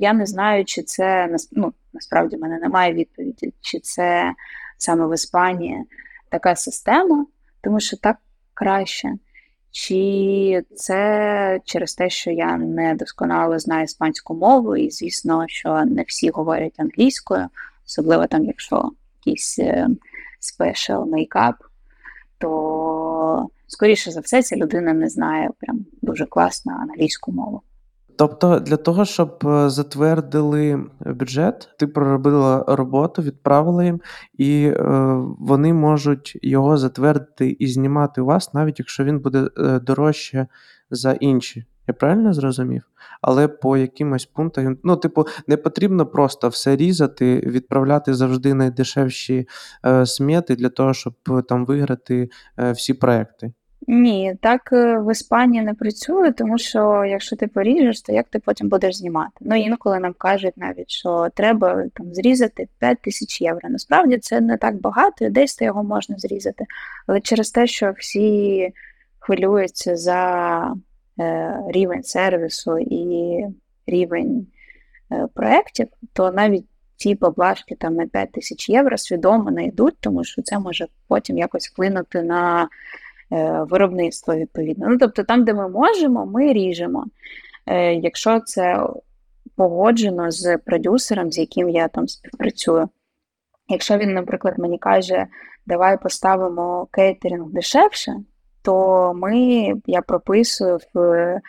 [0.00, 4.34] я не знаю, чи це ну, насправді в мене немає відповіді, чи це
[4.78, 5.84] саме в Іспанії
[6.28, 7.26] така система,
[7.60, 8.16] тому що так
[8.54, 9.12] краще.
[9.70, 16.02] Чи це через те, що я не досконало знаю іспанську мову, і звісно, що не
[16.02, 17.46] всі говорять англійською,
[17.86, 18.90] особливо там, якщо
[19.26, 19.58] якийсь
[20.40, 21.54] special makeup,
[22.38, 27.62] то скоріше за все ця людина не знає прям дуже класно англійську мову.
[28.18, 34.00] Тобто для того, щоб е, затвердили бюджет, ти проробила роботу, відправила їм,
[34.38, 34.82] і е,
[35.38, 40.46] вони можуть його затвердити і знімати у вас, навіть якщо він буде е, дорожче
[40.90, 41.64] за інші.
[41.88, 42.82] Я правильно зрозумів?
[43.22, 49.48] Але по якимось пунктах, він- ну, типу, не потрібно просто все різати, відправляти завжди найдешевші
[49.86, 53.52] е, смети для того, щоб е, там виграти е, всі проекти.
[53.90, 58.38] Ні, так е, в Іспанії не працює, тому що якщо ти поріжеш, то як ти
[58.38, 59.32] потім будеш знімати?
[59.40, 63.68] Ну інколи нам кажуть навіть, що треба там зрізати 5 тисяч євро.
[63.68, 66.64] Насправді це не так багато, і десь його можна зрізати.
[67.06, 68.72] Але через те, що всі
[69.18, 70.74] хвилюються за
[71.20, 73.44] е, рівень сервісу і
[73.86, 74.46] рівень
[75.12, 80.24] е, проєктів, то навіть ці поблажки там на 5 тисяч євро свідомо не йдуть, тому
[80.24, 82.68] що це може потім якось вплинути на
[83.70, 84.86] виробництво відповідно.
[84.88, 87.06] Ну, тобто, там, де ми можемо, ми ріжемо.
[87.66, 88.86] Е, Якщо це
[89.56, 92.88] погоджено з продюсером, з яким я там співпрацюю.
[93.68, 95.26] Якщо він, наприклад, мені каже,
[95.66, 98.16] давай поставимо кейтеринг дешевше,
[98.62, 101.40] то ми, я прописую в е,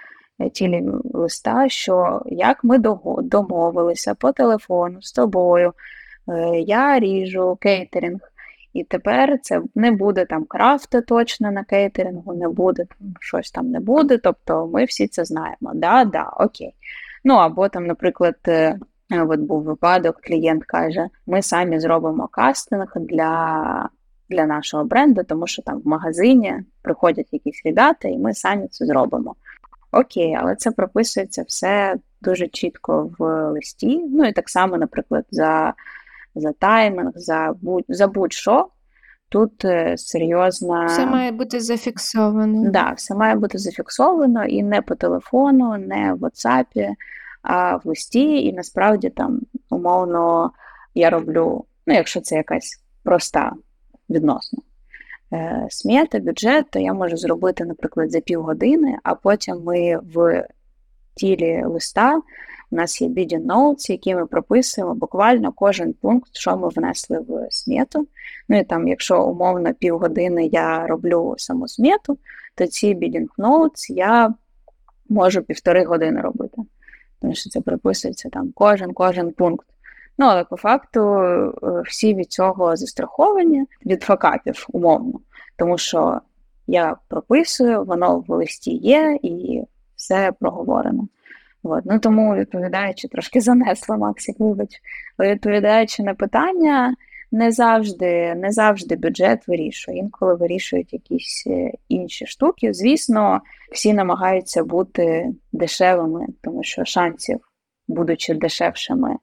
[0.53, 2.77] тілі листа, що як ми
[3.21, 5.73] домовилися по телефону з тобою,
[6.29, 8.19] е, я ріжу кейтеринг.
[8.73, 13.71] І тепер це не буде там крафта точно на кейтерингу, не буде там щось там
[13.71, 14.17] не буде.
[14.17, 15.71] Тобто ми всі це знаємо.
[15.73, 16.73] Да, да, окей.
[17.23, 18.79] Ну або там, наприклад, е,
[19.11, 23.89] от був випадок, клієнт каже: ми самі зробимо кастинг для,
[24.29, 28.85] для нашого бренду, тому що там в магазині приходять якісь ребята, і ми самі це
[28.85, 29.35] зробимо.
[29.91, 34.05] Окей, але це прописується все дуже чітко в листі.
[34.09, 35.73] Ну і так само, наприклад, за
[36.35, 38.67] за таймінг, за будь за будь-що.
[39.29, 42.71] Тут е, серйозна Все має бути зафіксовано.
[42.71, 46.93] да, все має бути зафіксовано і не по телефону, не в WhatsApp,
[47.41, 48.45] а в листі.
[48.45, 50.51] І насправді там умовно
[50.95, 53.53] я роблю, ну, якщо це якась проста
[54.09, 54.59] відносно
[55.33, 60.47] е, смета, бюджет, то я можу зробити, наприклад, за півгодини, а потім ми в
[61.15, 62.21] тілі листа.
[62.71, 67.47] У нас є bidding notes, які ми прописуємо буквально кожен пункт, що ми внесли в
[67.51, 68.07] смету.
[68.49, 72.17] Ну і там, якщо умовно півгодини я роблю саму смету,
[72.55, 72.95] то ці
[73.37, 74.33] notes я
[75.09, 76.61] можу півтори години робити.
[77.21, 79.65] Тому що це прописується там кожен кожен пункт.
[80.17, 81.51] Ну, але по факту е,
[81.85, 85.19] всі від цього застраховані від факапів, умовно.
[85.57, 86.21] Тому що
[86.67, 89.63] я прописую, воно в листі є і
[89.95, 91.07] все проговорено.
[91.63, 91.83] От.
[91.85, 94.69] Ну, тому, відповідаючи, трошки занесла Максик, вибач.
[95.19, 96.95] Відповідаючи на питання,
[97.31, 99.97] не завжди, не завжди бюджет вирішує.
[99.97, 102.73] Інколи вирішують якісь е, інші штуки.
[102.73, 103.41] Звісно,
[103.71, 107.39] всі намагаються бути дешевими, тому що шансів,
[107.87, 109.17] будучи дешевшими, е,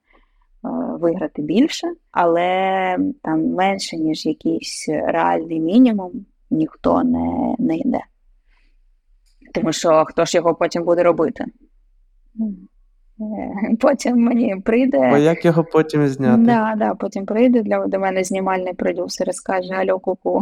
[1.00, 6.12] виграти більше, але там менше, ніж якийсь реальний мінімум,
[6.50, 8.00] ніхто не, не йде.
[9.54, 11.44] Тому що хто ж його потім буде робити?
[12.40, 15.10] Е, Потім мені прийде.
[15.10, 16.42] Бо як його потім зняти?
[16.42, 20.40] Да, да, потім прийде для, до мене знімальний продюсер і скаже: Альо, куку,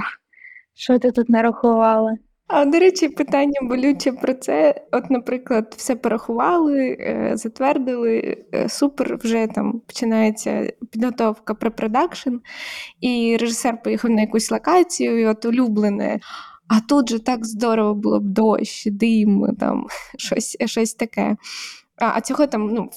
[0.75, 2.17] що ти тут нарахувала?
[2.47, 4.87] А до речі, питання болюче про це.
[4.93, 12.35] От, наприклад, все порахували, е, затвердили, е, супер, вже там починається підготовка препродакшн,
[13.01, 16.21] і режисер поїхав на якусь локацію, і от улюблене.
[16.69, 19.87] А тут же так здорово було б дощ, дим, там
[20.19, 21.37] щось, щось таке.
[21.99, 22.91] А, а цього там ну,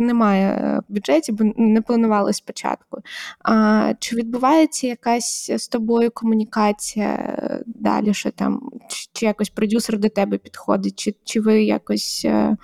[0.00, 2.98] немає в бюджеті, бо не планувалось спочатку.
[3.44, 9.98] А, чи відбувається якась з тобою комунікація е, далі, що там, чи, чи якось продюсер
[9.98, 12.56] до тебе підходить, чи, чи ви якось е,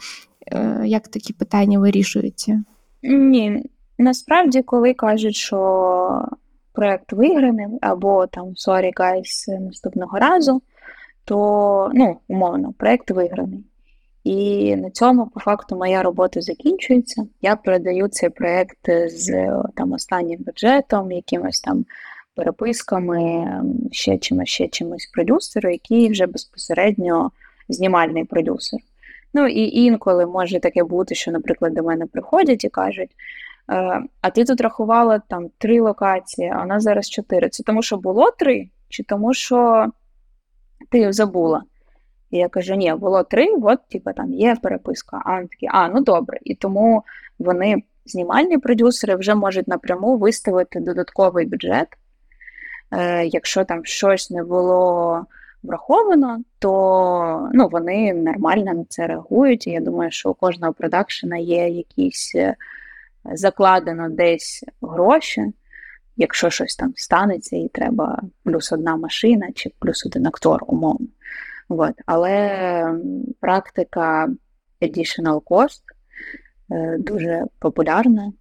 [0.46, 2.62] е, як такі питання вирішуєте?
[3.02, 3.62] Ні,
[3.98, 6.28] насправді, коли кажуть, що
[6.72, 10.62] проект виграний, або там sorry guys наступного разу,
[11.24, 13.64] то ну, умовно, проект виграний.
[14.24, 17.26] І на цьому, по факту, моя робота закінчується.
[17.42, 21.84] Я передаю цей проект з там останнім бюджетом, якимось там
[22.34, 27.30] переписками, ем, ще чимось, ще чимось продюсеру, який вже безпосередньо
[27.68, 28.80] знімальний продюсер.
[29.34, 33.10] Ну і інколи може таке бути, що, наприклад, до мене приходять і кажуть:
[33.70, 37.48] е, а ти тут рахувала там три локації, а у нас зараз чотири.
[37.48, 39.86] Це тому, що було три, чи тому, що
[40.90, 41.62] ти забула?
[42.30, 45.22] І я кажу, ні, було три, от, типу, там є переписка.
[45.24, 46.38] А вони такі, а, ну добре.
[46.42, 47.02] І тому
[47.38, 51.88] вони, знімальні продюсери, вже можуть напряму виставити додатковий бюджет.
[52.92, 55.26] Е, якщо там щось не було
[55.62, 59.66] враховано, то ну, вони нормально на це реагують.
[59.66, 62.54] І я думаю, що у кожного продакшена є якісь е,
[63.32, 65.52] закладено десь гроші.
[66.16, 71.06] Якщо щось там станеться, і треба плюс одна машина чи плюс один актор, умовно.
[71.70, 71.94] От.
[72.06, 73.00] Але
[73.40, 74.28] практика
[74.82, 75.82] additional cost
[76.72, 78.32] е, дуже популярна,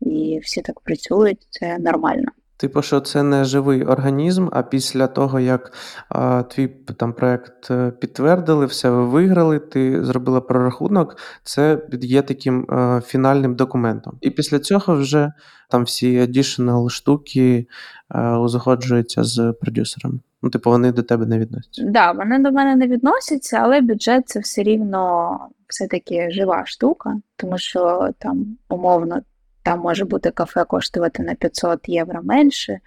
[0.00, 2.28] і всі так працюють, це нормально.
[2.58, 5.72] Типу, що це не живий організм, а після того, як
[6.08, 12.66] а, твій там проект е, підтвердили, все ви виграли, ти зробила прорахунок, це є таким
[12.68, 14.18] а, фінальним документом.
[14.20, 15.32] І після цього вже
[15.70, 17.66] там всі additional штуки
[18.08, 20.20] а, узгоджуються з продюсером.
[20.46, 21.82] Ну, типу, вони до тебе не відносяться.
[21.82, 25.38] Так, да, вони до мене не відносяться, але бюджет це все рівно
[25.68, 29.22] все-таки жива штука, тому що там умовно
[29.62, 32.78] там може бути кафе коштувати на 500 євро менше,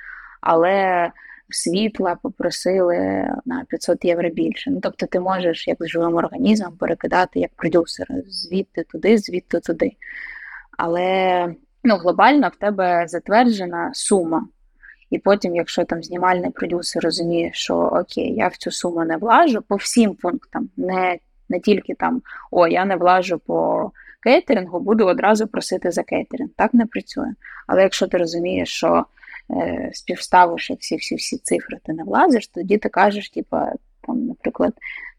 [0.41, 1.11] але
[1.49, 2.97] світла попросили
[3.45, 4.71] на 500 євро більше.
[4.71, 9.91] Ну, Тобто ти можеш як живим організмом перекидати як продюсер звідти туди, звідти туди.
[10.77, 11.47] Але
[11.83, 14.47] ну, глобально в тебе затверджена сума.
[15.09, 19.61] І потім, якщо там знімальний продюсер розуміє, що окей, я в цю суму не влажу
[19.61, 21.17] по всім пунктам, не
[21.49, 23.91] не тільки там о, я не влажу по
[24.23, 26.49] кейтерингу, буду одразу просити за кейтеринг.
[26.55, 27.33] Так не працює.
[27.67, 29.05] Але якщо ти розумієш, що
[29.51, 34.73] е, співставивши всі-всі-всі цифри, ти не влазиш, тоді ти кажеш, типа, там, наприклад,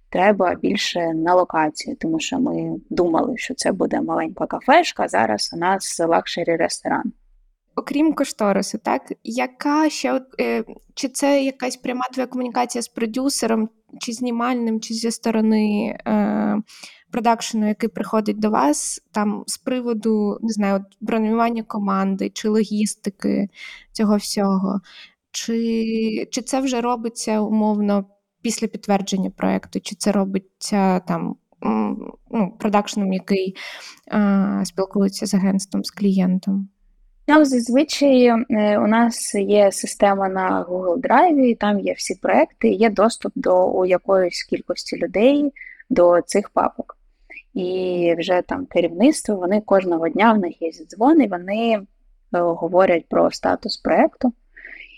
[0.09, 5.57] треба більше на локацію, тому що ми думали, що це буде маленька кафешка, зараз у
[5.57, 7.13] нас luxury ресторан.
[7.77, 10.65] Окрім кошторису, так яка ще е,
[10.95, 13.69] чи це якась пряма твоя комунікація з продюсером,
[14.01, 16.63] чи знімальним, чи зі сторони е,
[17.11, 23.49] продакшену, який приходить до вас, там з приводу не знаю, от, бронювання команди чи логістики
[23.93, 24.81] цього всього?
[25.31, 28.05] Чи, Чи це вже робиться умовно
[28.43, 31.37] після підтвердження проекту, чи це робиться там?
[32.31, 33.57] ну, Продакшеном, який
[34.13, 36.69] е, спілкується з агентством, з клієнтом.
[37.33, 42.69] Ну, зазвичай е, у нас є система на Google Drive, і там є всі проекти,
[42.69, 45.53] є доступ до у якоїсь кількості людей
[45.91, 46.97] до цих папок.
[47.55, 51.85] І вже там керівництво, вони кожного дня в них є дзвони, вони е,
[52.33, 54.33] говорять про статус проекту.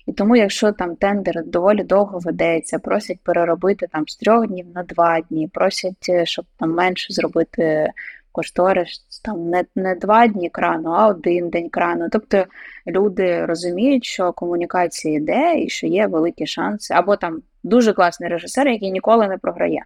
[0.07, 4.83] І тому, якщо там тендер доволі довго ведеться, просять переробити там з трьох днів на
[4.83, 7.93] два дні, просять, е, щоб там менше зробити
[8.33, 12.09] кошторис там не не два дні крану, а один день крану.
[12.13, 12.45] Тобто
[12.87, 18.69] люди розуміють, що комунікація йде і що є великі шанси, або там дуже класний режисер,
[18.69, 19.85] який ніколи не програє,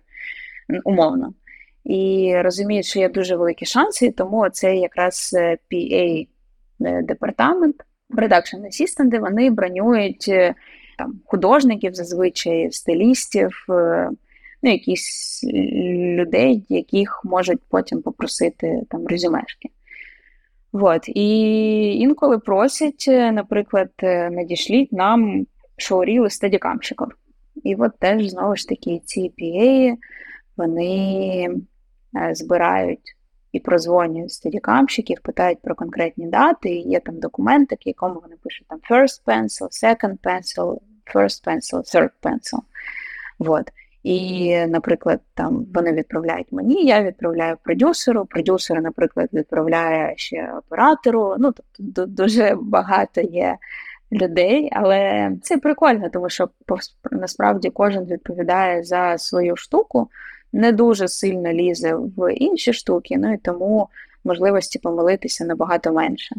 [0.84, 1.32] умовно.
[1.84, 6.28] І розуміють, що є дуже великі шанси, тому це якраз е, PA
[6.80, 7.76] е, департамент,
[8.11, 10.55] Production Assistant, вони бронюють е,
[10.99, 13.66] там художників, зазвичай стилістів
[14.63, 15.45] ну, якісь
[16.19, 19.69] людей, яких можуть потім попросити там резюмешки.
[20.73, 21.09] Вот.
[21.09, 21.29] І
[21.99, 23.91] інколи просять, наприклад,
[24.31, 25.47] надішліть нам
[25.77, 27.09] шоуріли стадікамщиків.
[27.65, 29.97] І от теж знову ж таки ці PA,
[30.57, 31.49] вони
[32.17, 33.17] е, збирають
[33.53, 38.67] і прозвонюють стадікамщиків, питають про конкретні дати, і є там документи, в якому вони пишуть
[38.69, 40.79] там first pencil, second pencil,
[41.15, 42.59] first pencil, third pencil.
[43.39, 43.71] Вот.
[44.07, 48.25] І, наприклад, там вони відправляють мені, я відправляю продюсеру.
[48.25, 51.35] Продюсер, наприклад, відправляє ще оператору.
[51.39, 53.57] Ну тобто дуже багато є
[54.13, 56.49] людей, але це прикольно, тому що
[57.11, 60.09] насправді кожен відповідає за свою штуку,
[60.53, 63.17] не дуже сильно лізе в інші штуки.
[63.19, 63.89] Ну і тому
[64.25, 66.37] можливості помилитися набагато менше.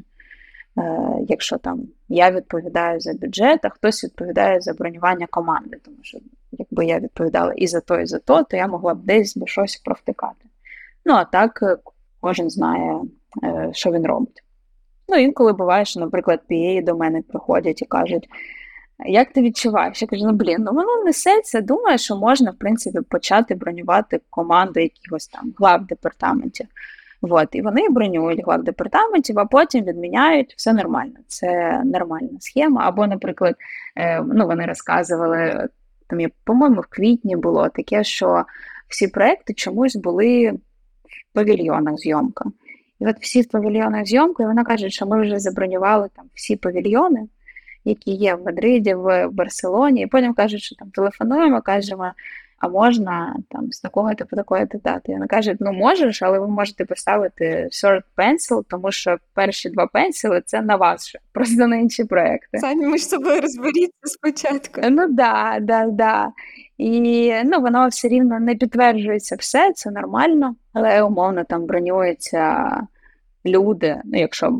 [0.77, 6.17] Е, якщо там я відповідаю за бюджет, а хтось відповідає за бронювання команди, тому що
[6.51, 9.47] якби я відповідала і за то, і за то, то я могла б десь би
[9.47, 10.45] щось провтикати.
[11.05, 11.77] Ну, а так е,
[12.19, 12.99] кожен знає,
[13.43, 14.43] е, що він робить.
[15.07, 18.27] Ну, інколи буває, що, наприклад, PA до мене приходять і кажуть,
[19.05, 20.01] як ти відчуваєш?
[20.01, 24.79] Я кажу, ну блін, ну воно несеться, думаю, що можна, в принципі, почати бронювати команду
[24.79, 26.67] якихось там глав департаментів.
[27.21, 31.15] От, і вони бронюють глав департаментів, а потім відміняють все нормально.
[31.27, 32.81] Це нормальна схема.
[32.85, 33.55] Або, наприклад,
[33.95, 35.67] е, ну, вони розказували
[36.07, 38.45] там, по-моєму, в квітні було таке, що
[38.87, 42.45] всі проекти чомусь були в павільйонах зйомка.
[42.99, 46.55] І от всі в павільйонах зйомки, і вона каже, що ми вже забронювали там всі
[46.55, 47.27] павільйони,
[47.85, 52.11] які є в Мадриді, в Барселоні, і потім кажуть, що там телефонуємо, кажемо,
[52.57, 55.11] а можна там з такого типу такої дати.
[55.11, 60.41] Вона каже: ну можеш, але ви можете поставити short pencil, тому що перші два пенсіли
[60.45, 62.59] це на вас, ще, просто на інші проекти.
[62.59, 64.81] Самі між собою розберіться спочатку.
[64.89, 66.31] Ну да, да, да.
[66.77, 72.71] І ну, воно все рівно не підтверджується все, це нормально, але умовно там бронюється
[73.45, 74.59] люди, ну, якщо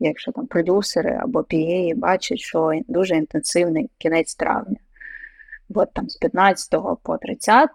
[0.00, 4.76] якщо там продюсери або PA бачать, що дуже інтенсивний кінець травня.
[5.74, 6.70] От там з 15
[7.02, 7.70] по 30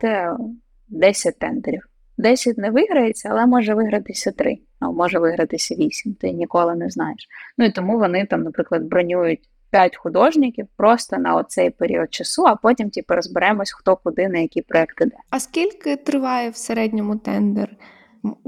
[0.88, 1.88] 10 тендерів.
[2.18, 7.28] 10 не виграється, але може вигратися 3, а може вигратися 8, ти ніколи не знаєш.
[7.58, 12.56] Ну і тому вони там, наприклад, бронюють 5 художників просто на оцей період часу, а
[12.56, 15.16] потім типу, розберемось, хто куди на які проекти йде.
[15.30, 17.70] А скільки триває в середньому тендер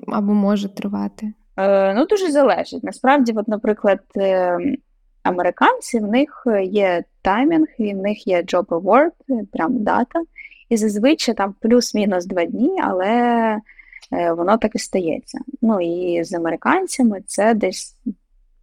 [0.08, 1.34] або може тривати?
[1.58, 2.84] Е, Ну, дуже залежить.
[2.84, 4.58] Насправді, от, наприклад, е,
[5.24, 9.12] американці в них є таймінг, і в них є job award,
[9.52, 10.20] прям дата.
[10.70, 13.08] І зазвичай там плюс-мінус два дні, але
[14.14, 15.40] е, воно так і стається.
[15.62, 17.98] Ну і з американцями це десь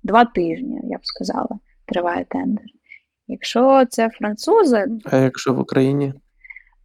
[0.02, 2.64] два тижні, я б сказала, триває тендер.
[3.28, 6.14] Якщо це французи, А якщо в Україні?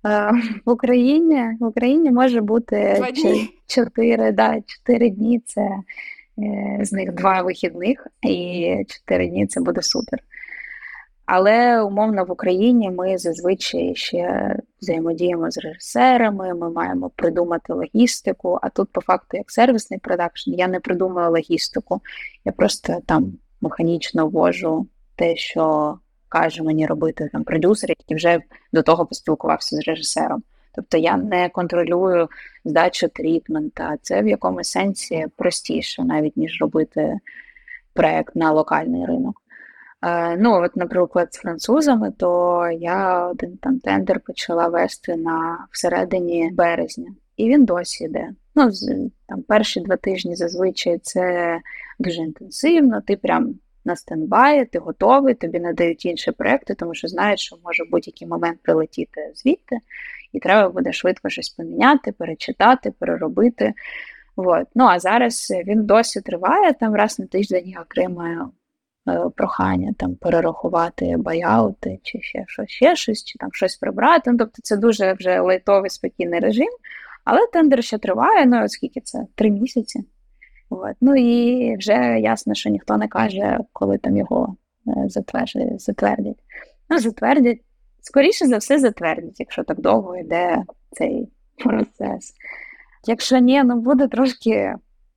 [0.06, 0.32] е,
[0.66, 3.50] в Україні в Україні може бути Два дні.
[3.68, 5.80] 4, да, 4 дні це е,
[6.82, 10.20] з них два вихідних, і 4 дні це буде супер.
[11.26, 18.60] Але умовно в Україні ми зазвичай ще взаємодіємо з режисерами, ми маємо придумати логістику.
[18.62, 22.02] А тут, по факту, як сервісний продакшн, я не придумаю логістику.
[22.46, 25.96] Я просто там механічно ввожу те, що
[26.30, 28.40] каже мені робити там продюсер, який вже
[28.74, 30.44] до того поспілкувався з режисером.
[30.76, 32.30] Тобто я не контролюю
[32.66, 33.98] здачу трітмента.
[34.02, 37.20] Це в якомусь сенсі простіше, навіть ніж робити
[37.94, 39.42] проект на локальний ринок.
[40.06, 46.50] Е, ну, от, наприклад, з французами, то я один там тендер почала вести на всередині
[46.54, 47.08] березня,
[47.38, 48.30] і він досі йде.
[48.56, 48.70] Ну,
[49.28, 51.60] там перші два тижні зазвичай це
[52.00, 53.56] дуже інтенсивно, ти прям
[53.86, 58.28] на стендбаї, ти готовий, тобі надають інші проекти, тому що знаєш, що може в будь-який
[58.28, 59.78] момент прилетіти звідти,
[60.36, 63.74] і треба буде швидко щось поміняти, перечитати, переробити.
[64.36, 64.68] От.
[64.76, 67.86] Ну а зараз він досі триває, там раз на тиждень я
[69.08, 74.32] е, прохання там перерахувати баяути, чи ще щось, ще щось, чи там щось прибрати.
[74.32, 76.70] Ну, тобто це дуже вже лайтовий спокійний режим,
[77.24, 80.06] але тендер ще триває, ну оскільки це три місяці.
[80.70, 80.96] От.
[81.02, 84.56] Ну і вже ясно, що ніхто не каже, коли там його
[84.88, 85.10] е,
[85.80, 86.38] затвердять.
[86.90, 87.60] Ну, затвердять.
[88.08, 92.34] Скоріше за все, затвердять, якщо так довго йде цей процес.
[93.08, 94.76] Якщо ні, ну буде трошки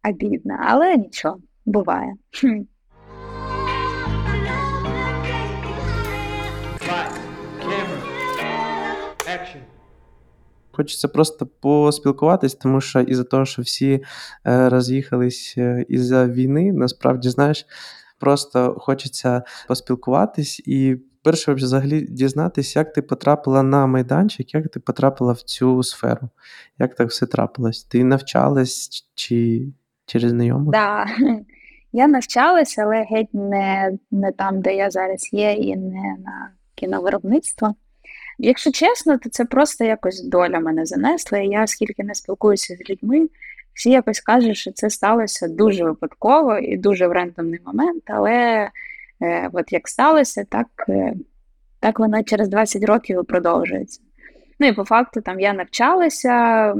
[0.09, 2.14] обідно, але нічого, буває.
[10.72, 14.05] Хочеться просто поспілкуватись, тому що із-за того, що всі
[14.47, 17.66] е, роз'їхались е, із-за війни, насправді, знаєш,
[18.18, 20.97] просто хочеться поспілкуватись і
[21.29, 26.29] перше взагалі дізнатися, як ти потрапила на майданчик, як ти потрапила в цю сферу,
[26.79, 27.85] як так все трапилось?
[27.85, 29.66] Ти навчалась чи
[30.07, 30.70] через знайомих?
[30.70, 31.07] Да.
[31.93, 37.74] Я навчалася, але геть не, не там, де я зараз є, і не на кіновиробництво.
[38.39, 41.39] Якщо чесно, то це просто якось доля мене занесла.
[41.39, 43.29] І я, оскільки не спілкуюся з людьми,
[43.74, 48.03] всі якось кажуть, що це сталося дуже випадково і дуже в рандомний момент.
[48.07, 48.70] Але
[49.53, 51.14] от як сталося, так, е,
[51.81, 54.01] так воно через 20 років продовжується.
[54.61, 56.75] Ну і по факту там я навчалася,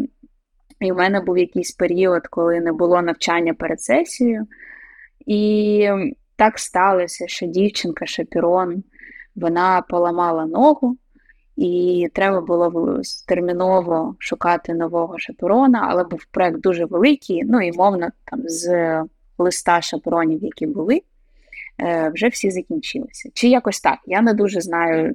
[0.81, 4.47] і в мене був якийсь період, коли не було навчання перед сесією.
[5.27, 5.91] І
[6.37, 8.83] так сталося, що дівчинка Шапірон
[9.37, 10.97] вона поламала ногу,
[11.57, 18.09] і треба було терміново шукати нового шапірона, але був проект дуже великий, ну і мовно
[18.25, 18.95] там з
[19.39, 21.03] листа шапіронів, які були, е,
[22.15, 23.31] вже всі закінчилися.
[23.35, 23.99] Чи якось так.
[24.07, 25.15] Я не дуже знаю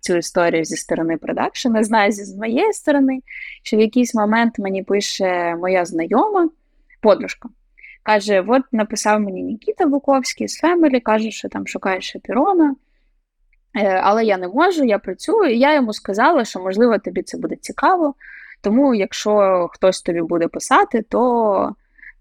[0.00, 3.20] цю історію зі сторони продакшена, знаю зі моєї сторони,
[3.62, 6.48] що в якийсь момент мені пише моя знайома,
[7.00, 7.48] подружка.
[8.02, 12.74] Каже: от написав мені Нікіта Буковський з Family, каже, що там шукає шапірона.
[13.76, 15.50] Е, Але я не можу, я працюю.
[15.50, 18.14] І я йому сказала, що можливо тобі це буде цікаво.
[18.60, 21.74] Тому, якщо хтось тобі буде писати, то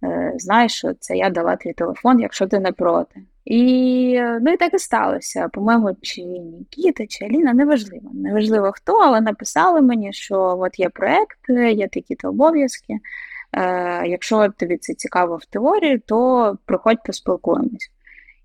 [0.03, 3.21] е, знаєш, що це я дала твій телефон, якщо ти не проти.
[3.49, 5.49] І е, ну і так і сталося.
[5.53, 8.11] По-моєму, чи Нікіта, чи Аліна, неважливо.
[8.13, 12.93] Неважливо хто, але написали мені, що от є проект, є такі-то обов'язки.
[13.53, 17.91] Е, якщо тобі це цікаво в теорії, то приходь поспілкуємось.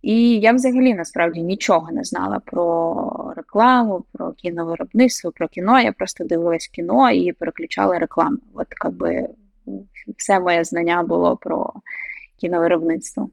[0.03, 5.81] І я взагалі насправді нічого не знала про рекламу, про кіновиробництво, про кіно.
[5.81, 8.39] Я просто дивилась кіно і переключала рекламу.
[8.55, 9.29] От якби
[10.17, 11.73] все моє знання було про
[12.41, 13.31] кіновиробництво.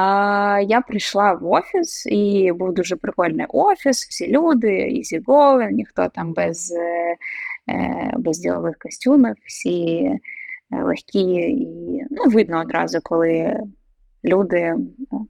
[0.00, 6.08] А я прийшла в офіс, і був дуже прикольний офіс, всі люди, easy going, ніхто
[6.08, 6.72] там без,
[7.68, 9.86] е, без ділових костюмів, всі
[10.72, 13.60] е, легкі, і ну, видно одразу, коли
[14.24, 14.74] люди
[15.12, 15.28] ну,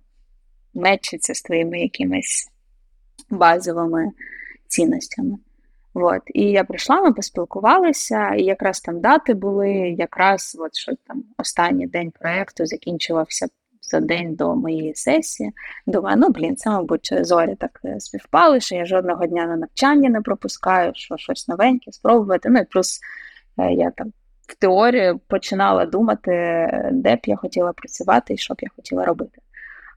[0.75, 2.51] мечаться з твоїми якимись
[3.31, 4.11] базовими
[4.67, 5.39] цінностями.
[5.95, 6.23] От.
[6.27, 11.87] І я прийшла, ми поспілкувалися, і якраз там дати були, якраз от що там останній
[11.87, 13.47] день проєкту закінчувався
[13.89, 15.53] за день до моєї сесії.
[15.87, 20.11] Думаю, ну блін, це, мабуть, зорі так е, співпали, що я жодного дня на навчання
[20.11, 22.49] не пропускаю, що щось новеньке спробувати.
[22.49, 23.01] Ну і плюс
[23.59, 24.13] е, я там
[24.49, 26.31] в теорії починала думати,
[26.93, 29.41] де б я хотіла працювати і що б я хотіла робити.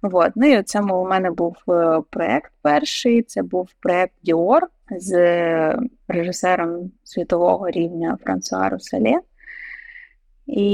[0.02, 0.32] От.
[0.36, 3.24] Ну і цьому у мене був е, проєкт перший.
[3.24, 4.68] Це був проєкт Діор
[5.00, 5.16] з
[6.08, 9.20] режисером світового рівня Франсуа Руселє.
[10.52, 10.68] І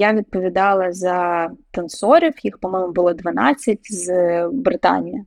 [0.00, 4.12] я відповідала за танцорів, їх, по-моєму, було 12 з
[4.52, 5.24] Британії.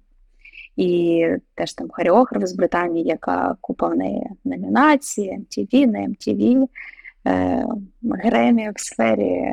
[0.78, 6.68] І теж там хореограф з Британії, яка купа в неї номінації, MTV, не MTV,
[7.28, 7.66] е,
[8.04, 9.52] Гремі в сфері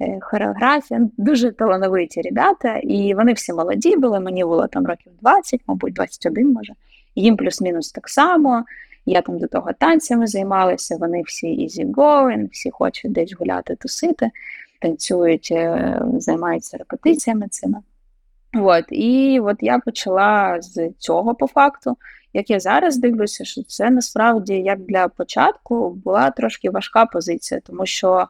[0.00, 1.00] е, хореографії.
[1.16, 4.20] Дуже талановиті ребята, і вони всі молоді були.
[4.20, 6.72] Мені було там років 20, мабуть, 21 може.
[7.14, 8.64] Їм плюс-мінус так само.
[9.06, 14.30] Я там до того танцями займалася, вони всі easy going, всі хочуть десь гуляти, тусити,
[14.80, 17.78] танцюють, е, займаються репетиціями цими.
[18.54, 21.96] От, І от я почала з цього по факту.
[22.32, 27.86] Як я зараз дивлюся, що це насправді як для початку була трошки важка позиція, тому
[27.86, 28.28] що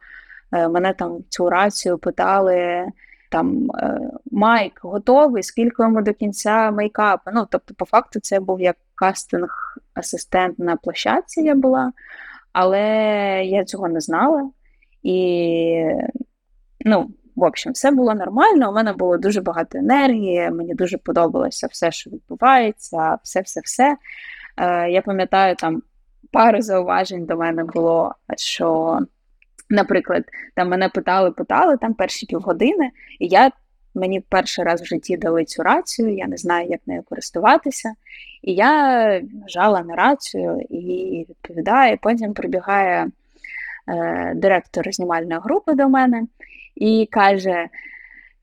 [0.53, 2.87] е, мене там цю рацію питали
[3.31, 4.01] там е,
[4.31, 7.31] Майк готовий, скільки йому до кінця мейкапу.
[7.35, 11.93] Ну, тобто, по факту, це був як кастинг-асистент на площадці я була,
[12.53, 12.81] але
[13.45, 14.51] я цього не знала.
[15.03, 15.85] І,
[16.85, 18.71] ну, в общем, все було нормально.
[18.71, 23.97] У мене було дуже багато енергії, мені дуже подобалося все, що відбувається, все-все-все.
[24.57, 25.83] Е, Я пам'ятаю, там
[26.33, 28.99] пару зауважень до мене було, що.
[29.71, 30.25] Наприклад,
[30.55, 33.51] там мене питали, питали там перші півгодини, і я
[33.97, 37.95] мені перший раз в житті дали цю рацію, я не знаю, як нею користуватися.
[38.43, 38.73] І я
[39.43, 41.99] нажала на рацію і відповідаю.
[42.03, 43.09] Потім прибігає
[43.89, 46.23] е, директор знімальної групи до мене
[46.75, 47.69] і каже: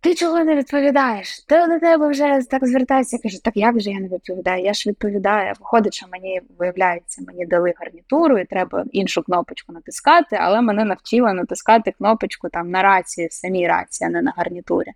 [0.04, 1.40] ти чого не відповідаєш?
[1.40, 3.18] Ти до тебе вже так звертається.
[3.18, 4.64] Каже, так як же я не відповідаю?
[4.64, 5.54] Я ж відповідаю.
[5.60, 11.34] Виходить, що мені виявляється, мені дали гарнітуру, і треба іншу кнопочку натискати, але мене навчила
[11.34, 14.92] натискати кнопочку там на рації, самій рації, а не на гарнітурі.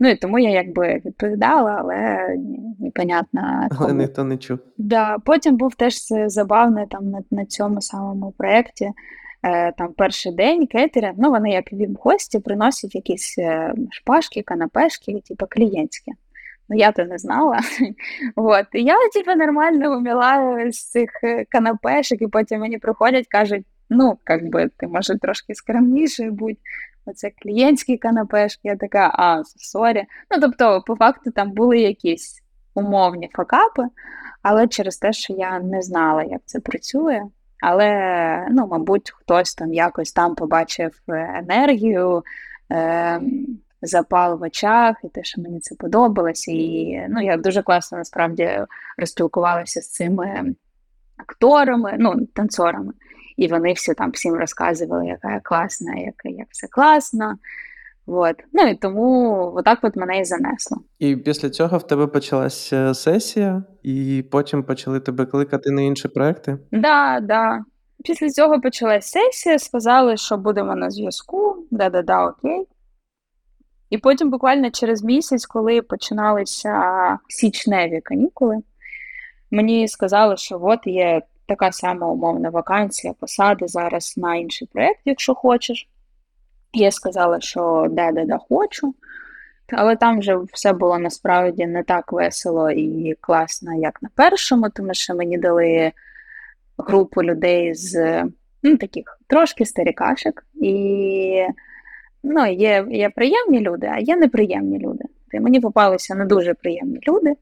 [0.00, 2.28] Ну і тому я якби відповідала, але
[2.78, 3.68] непонятно.
[3.78, 4.58] Але ніхто не чув.
[4.78, 5.94] Да, Потім був теж
[6.26, 8.92] забавний там на, на цьому самому проєкті.
[9.42, 15.20] Е, там перший день кетеринг, ну вони як від гості приносять якісь е, шпажки, канапешки,
[15.28, 16.12] типу клієнтські.
[16.68, 17.60] Ну, я то не знала.
[18.36, 18.66] От.
[18.72, 24.18] І я типу, нормально уміла з цих е, канапешок, і потім мені приходять, кажуть, ну,
[24.28, 26.58] як би, ти може трошки скромніше будь.
[27.06, 30.04] Оце клієнтські канапешки, я така, а, sorry.
[30.30, 32.42] Ну, тобто, по факту, там були якісь
[32.74, 33.82] умовні факапи,
[34.42, 37.22] але через те, що я не знала, як це працює.
[37.60, 42.22] Але, ну, мабуть, хтось там якось там побачив е, енергію,
[42.72, 43.20] е,
[43.82, 46.52] запал в очах, і те, що мені це подобалося.
[46.52, 48.60] І ну, я дуже класно насправді
[48.98, 50.54] розпілкувалася з цими
[51.16, 52.92] акторами, ну, танцорами.
[53.36, 57.34] І вони всі там всім розказували, яка я класна, як, як все класно.
[58.06, 58.36] От.
[58.52, 60.78] Ну і тому отак от мене і занесло.
[60.98, 66.58] І після цього в тебе почалася сесія, і потім почали тебе кликати на інші проекти?
[66.72, 67.64] Да, да.
[68.04, 72.66] Після цього почалась сесія, сказали, що будемо на зв'язку, да-да-да, окей.
[73.90, 76.82] І потім, буквально через місяць, коли починалися
[77.28, 78.56] січневі канікули,
[79.50, 85.34] мені сказали, що от є така сама умовна вакансія, посади зараз на інший проєкт, якщо
[85.34, 85.88] хочеш.
[86.72, 88.94] Я сказала, що да-да-да, хочу.
[89.72, 94.94] Але там вже все було насправді не так весело і класно, як на першому, тому
[94.94, 95.92] що мені дали
[96.78, 98.24] групу людей з
[98.62, 100.44] ну, таких трошки старікашок.
[100.54, 101.46] І
[102.22, 105.04] ну, є є приємні люди, а є неприємні люди.
[105.32, 107.34] І мені попалися не дуже приємні люди,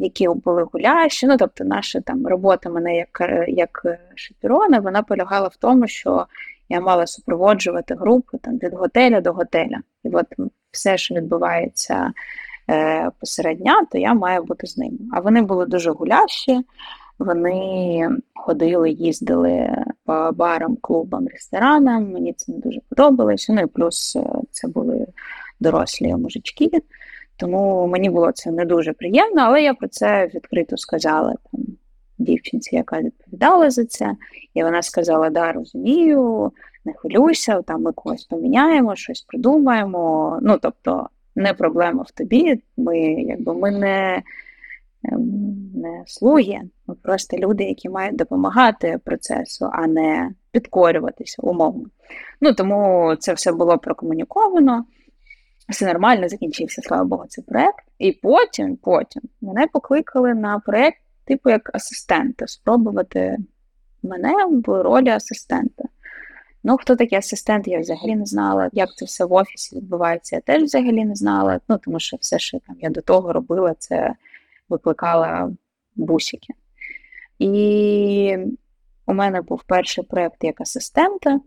[0.00, 1.26] які були гулящі.
[1.26, 6.26] Ну, тобто, наша там робота мене як як шапірона, вона полягала в тому, що
[6.68, 9.78] я мала супроводжувати групу там від готеля до готеля.
[10.04, 10.26] І от
[10.70, 12.12] все, що відбувається
[12.70, 14.98] е, посеред дня, то я маю бути з ними.
[15.12, 16.60] А вони були дуже гулящі,
[17.18, 22.12] вони ходили, їздили по барам, клубам, ресторанам.
[22.12, 23.52] Мені це не дуже подобалося.
[23.52, 25.06] Ну і плюс е, це були
[25.60, 26.70] дорослі мужички.
[27.38, 31.60] Тому мені було це не дуже приємно, але я про це відкрито сказала там
[32.18, 34.16] дівчинці, яка відповідала за це.
[34.54, 36.52] І вона сказала: Да, розумію,
[36.84, 40.38] не хвилюйся, там ми когось поміняємо, щось придумаємо.
[40.42, 42.62] Ну, тобто, не проблема в тобі.
[42.76, 44.22] Ми, якби, ми не,
[45.04, 51.84] ем, не слуги, ми просто люди, які мають допомагати процесу, а не підкорюватися умовно.
[52.40, 54.84] Ну, тому це все було прокомуніковано.
[55.68, 57.84] Все нормально закінчився, слава Богу, цей проект.
[57.98, 63.38] І потім, потім мене покликали на проект, типу як асистента, спробувати
[64.02, 64.34] мене
[64.66, 65.84] в ролі асистента.
[66.64, 68.70] Ну, хто такий асистент, я взагалі не знала.
[68.72, 71.60] Як це все в офісі відбувається, я теж взагалі не знала.
[71.68, 74.14] Ну, тому що все, що там я до того робила, це
[74.68, 75.50] викликала
[75.96, 76.54] бусики.
[77.38, 78.36] І
[79.06, 81.40] у мене був перший проєкт як асистента.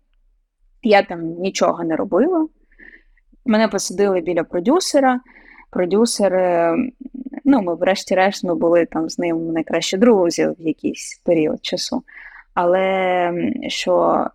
[0.83, 2.47] Я там нічого не робила.
[3.45, 5.19] Мене посадили біля продюсера.
[5.69, 6.75] Продюсер, е,
[7.45, 12.03] ну, ми, врешті-решт, ми були там з ним найкращі друзі в якийсь період часу.
[12.53, 13.33] Але
[13.67, 14.25] що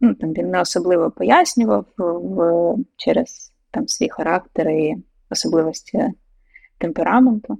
[0.00, 4.96] ну, там, він не особливо пояснював в, через там, свій характер і
[5.30, 6.04] особливості
[6.78, 7.58] темпераменту.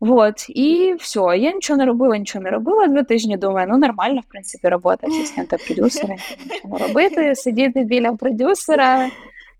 [0.00, 2.86] Вот, і все, я нічого не робила, нічого не робила.
[2.86, 6.16] Два тижні думаю, ну нормально, в принципі, робота асистента продюсера,
[6.50, 9.10] нічого робити, сидіти біля продюсера.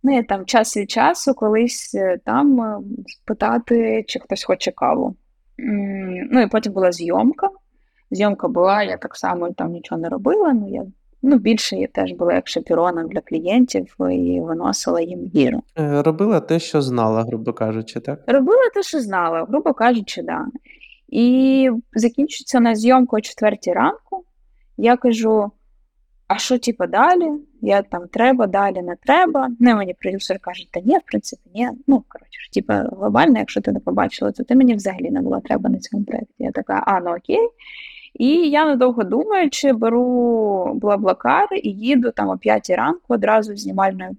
[0.02, 5.16] Ну, і там час від часу колись е, там е, спитати, чи хтось хоче каву.
[6.30, 7.48] Ну і потім була зйомка.
[8.10, 10.52] Зйомка була, я так само там нічого не робила.
[10.52, 10.84] Ну, я,
[11.22, 15.62] ну більше я теж була як шапіроном для клієнтів і виносила їм їжу.
[15.78, 18.20] Е, Робила те, що знала, грубо кажучи, так?
[18.26, 20.46] Робила те, що знала, грубо кажучи, да.
[21.08, 24.24] І закінчується на зйомку о четвертій ранку.
[24.76, 25.50] Я кажу:
[26.28, 27.30] а що, типу, далі?
[27.62, 29.50] Я там треба, далі не треба.
[29.60, 31.68] Ну, мені продюсер каже, та ні, в принципі, ні.
[31.86, 35.70] Ну, коротше, типу, глобально, якщо ти не побачила, то ти мені взагалі не була треба
[35.70, 36.34] на цьому проєкті.
[36.38, 37.48] Я така, а, ну окей.
[38.14, 44.12] І я недовго думаючи, беру блаблакар і їду там о 5 ранку одразу з знімального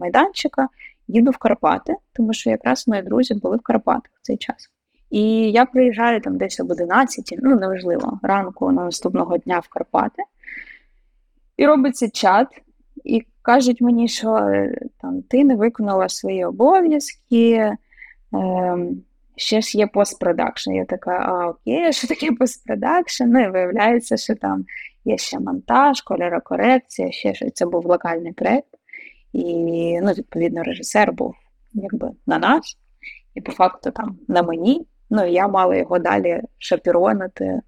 [0.00, 0.68] майданчика,
[1.08, 4.70] їду в Карпати, тому що якраз мої друзі були в Карпатах в цей час.
[5.10, 10.22] І я приїжджаю там десь об 11, ну неважливо, ранку наступного дня в Карпати.
[11.56, 12.48] І робиться чат,
[13.04, 17.72] і кажуть мені, що е, там ти не виконала свої обов'язки.
[18.32, 19.02] Ем,
[19.36, 20.72] ще ж є постпродакшн.
[20.72, 23.24] Я така, а окей, що таке постпродакшн?
[23.26, 24.64] Ну і виявляється, що там
[25.04, 27.52] є ще монтаж, кольорокорекція, ще щось.
[27.54, 28.68] Це був локальний проєкт.
[29.32, 29.44] І
[30.00, 31.34] ну, відповідно режисер був
[31.72, 32.78] якби на нас,
[33.34, 34.86] і по факту там на мені.
[35.10, 37.60] Ну я мала його далі шапіронити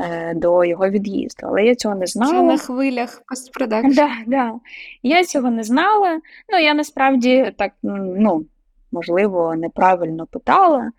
[0.00, 1.46] е, до його від'їзду.
[1.46, 2.42] Але я цього не знала.
[2.42, 3.94] на хвилях постпродакшн.
[3.94, 4.54] Да, да.
[5.02, 6.20] Я цього не знала.
[6.52, 8.44] Ну, я насправді так, ну,
[8.92, 10.92] можливо, неправильно питала,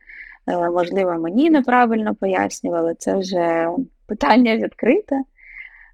[0.47, 2.95] е, можливо, мені неправильно пояснювали.
[3.00, 3.70] Це вже
[4.06, 5.22] питання відкрите,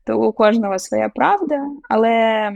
[0.03, 1.68] то у кожного своя правда.
[1.89, 2.51] Але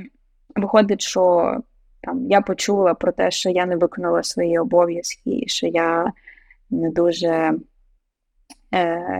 [0.55, 1.55] виходить, що
[2.01, 6.13] там я почула про те, що я не виконала свої обов'язки, що я
[6.69, 7.53] не дуже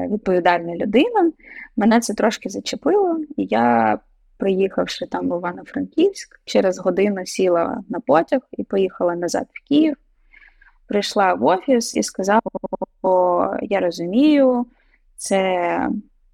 [0.10, 1.32] відповідальна людина.
[1.78, 4.00] Мене це трошки зачепило, і я
[4.38, 9.96] приїхавши там в Івано-Франківськ, через годину сіла на потяг і поїхала назад в Київ.
[10.88, 12.42] Прийшла в офіс і сказала,
[13.00, 14.66] що я розумію,
[15.18, 15.38] це,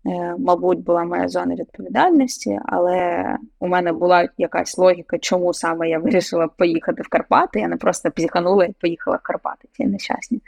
[0.05, 3.25] е, мабуть, була моя зона відповідальності, але
[3.59, 7.59] у мене була якась логіка, чому саме я вирішила поїхати в Карпати.
[7.59, 10.41] Я не просто психанула і поїхала в Карпати, ці нещасні.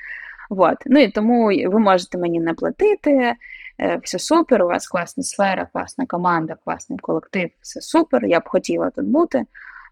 [0.49, 0.77] Вот.
[0.85, 3.35] Ну і тому ви можете мені не платити,
[3.79, 8.25] е, все супер, у вас класна сфера, класна команда, класний колектив, все супер.
[8.25, 9.45] Я б хотіла тут бути,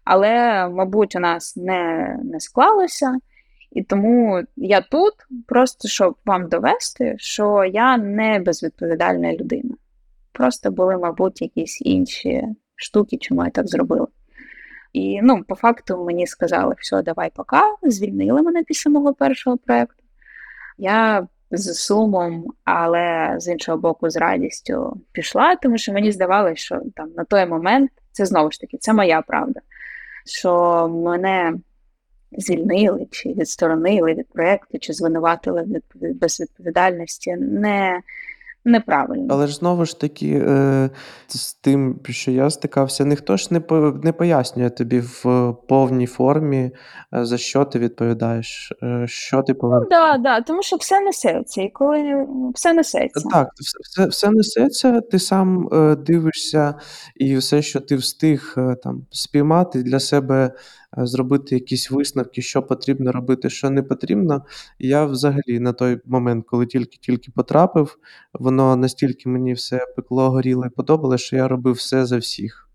[0.04, 3.18] але, мабуть, у нас не, не склалося.
[3.72, 5.14] І тому я тут
[5.46, 9.74] просто щоб вам довести, що я не безвідповідальна людина.
[10.32, 12.44] Просто були, мабуть, якісь інші
[12.76, 14.06] штуки, чому я так зробила.
[14.92, 20.05] І ну, по факту мені сказали, все, давай пока, звільнили мене після мого першого проєкту.
[20.78, 26.80] Я з сумом, але з іншого боку, з радістю пішла, тому що мені здавалося, що
[26.94, 29.60] там на той момент це знову ж таки це моя правда,
[30.24, 31.54] що мене
[32.32, 37.36] звільнили чи відсторонили від проєкту, чи звинуватили в відповід- безвідповідальності.
[37.36, 38.00] Не
[38.66, 39.26] неправильно.
[39.30, 40.90] Але ж знову ж таки, е,
[41.28, 46.70] з тим, що я стикався, ніхто ж не по не пояснює тобі в повній формі,
[47.14, 51.62] е, за що ти відповідаєш, е, що ти Ну да, да, тому що все несеться,
[51.62, 53.28] і коли все несеться.
[53.32, 56.74] Так, все, все, все несеться, ти сам е, дивишся,
[57.16, 60.52] і все, що ти встиг е, там спіймати для себе,
[60.96, 64.44] зробити якісь висновки, що потрібно робити, що не потрібно.
[64.78, 67.98] Я взагалі на той момент, коли тільки-тільки потрапив,
[68.32, 72.66] воно настільки мені все пекло, горіло і подобалося, що я робив все за всіх.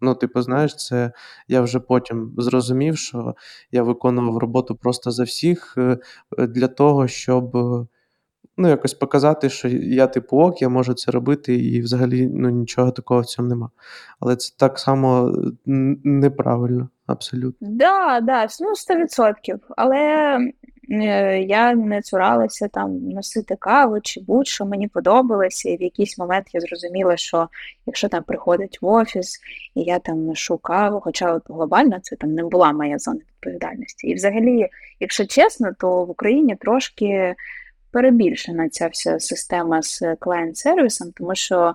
[0.00, 1.12] Ну, типу, знаєш, це
[1.48, 3.34] я вже потім зрозумів, що
[3.72, 5.98] я виконував роботу просто за всіх е,
[6.38, 7.86] е, для того, щоб е,
[8.58, 12.90] ну, якось показати, що я типу ок, я можу це робити, і взагалі ну, нічого
[12.90, 13.70] такого в цьому нема.
[14.20, 15.32] Але це так само
[16.04, 17.68] неправильно, абсолютно.
[17.70, 19.58] Да, да, ну 100%.
[19.76, 19.98] Але
[20.90, 26.46] е, я не цуралася там носити каву чи будь-що мені подобалося, і в якийсь момент
[26.52, 27.48] я зрозуміла, що
[27.86, 29.40] якщо там приходить в офіс
[29.74, 34.06] і я там ношу каву, хоча от глобально це там не була моя зона відповідальності.
[34.06, 34.68] І взагалі,
[35.00, 37.34] якщо чесно, то в Україні трошки
[37.90, 41.74] перебільшена ця вся система з клієнт-сервісом, тому що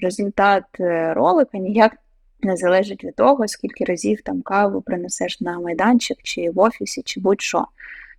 [0.00, 1.92] результат е, ролика ніяк
[2.40, 7.20] не залежить від того, скільки разів там каву принесеш на майданчик, чи в офісі, чи
[7.20, 7.66] будь-що.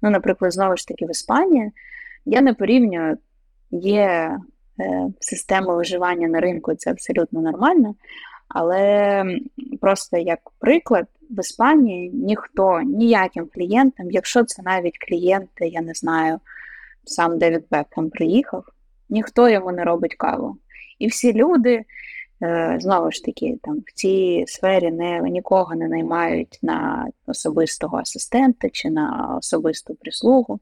[0.02, 1.72] Ну, наприклад, знову ж таки, в Іспанії
[2.26, 3.18] я не порівнюю,
[3.72, 4.38] є
[4.80, 7.96] е, система виживання на ринку, це абсолютно нормально.
[8.48, 9.24] Але
[9.82, 16.40] просто як приклад, в Іспанії ніхто ніяким клієнтам, якщо це навіть клієнти, я не знаю,
[17.10, 18.66] сам Девід Бекхем приїхав,
[19.10, 20.58] ніхто йому не робить каву.
[21.00, 21.84] І всі люди,
[22.44, 28.70] е, знову ж таки, там в цій сфері не, нікого не наймають на особистого асистента
[28.70, 30.60] чи на особисту прислугу.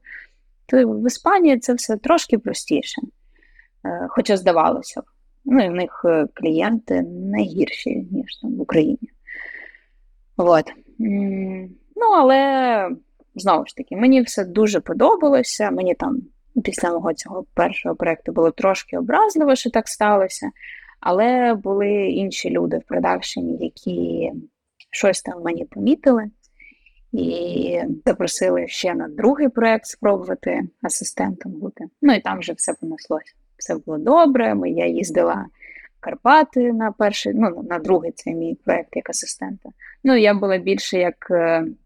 [0.66, 3.02] То в Іспанії це все трошки простіше,
[3.84, 5.04] е, хоча здавалося б.
[5.44, 9.10] Ну, і в них е, клієнти не гірші, ніж там в Україні.
[10.36, 10.72] От.
[11.96, 12.90] Ну, але
[13.34, 15.70] знову ж таки, мені все дуже подобалося.
[15.70, 16.22] Мені там
[16.64, 20.50] після мого цього першого проєкту було трошки образливо, що так сталося.
[21.00, 24.32] Але були інші люди в продакшені, які
[24.90, 26.30] щось там мені помітили
[27.12, 31.84] і запросили ще на другий проєкт спробувати асистентом бути.
[32.02, 33.32] Ну і там вже все понеслося.
[33.56, 34.56] Все було добре.
[34.64, 35.46] Я їздила
[35.96, 39.68] в Карпати на перший, ну на другий цей мій проєкт як асистента.
[40.04, 41.30] Ну, я була більше як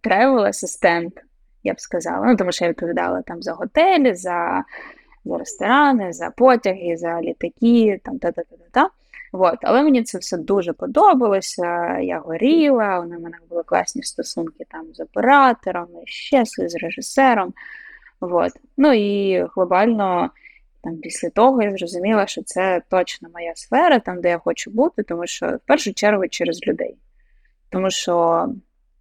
[0.01, 1.15] travel assistant,
[1.65, 2.27] я б сказала.
[2.27, 4.65] Ну, тому що я відповідала там за готелі, за,
[5.25, 8.91] за ресторани, за потяги, за літаки, там та-та-та-та.
[9.33, 9.59] От.
[9.63, 11.99] Але мені це все дуже подобалося.
[11.99, 17.55] Я горіла, у мене були класні стосунки там з оператором, ще з режисером.
[18.21, 18.53] От.
[18.77, 20.31] Ну і глобально
[20.83, 25.03] там після того я зрозуміла, що це точно моя сфера, там, де я хочу бути,
[25.03, 26.97] тому що в першу чергу через людей.
[27.71, 28.47] Тому що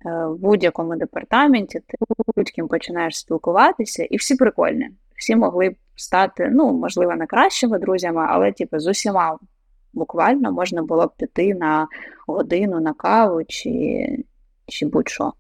[0.06, 1.98] в будь-якому департаменті ти
[2.36, 4.90] будь-ким починаєш спілкуватися, і всі прикольні.
[5.18, 9.38] Всі могли б стати, ну, можливо, не кращими друзями, але типу, з усіма
[9.94, 11.88] буквально можна було б піти на
[12.28, 14.06] годину на каву чи,
[14.68, 15.34] чи будь-що.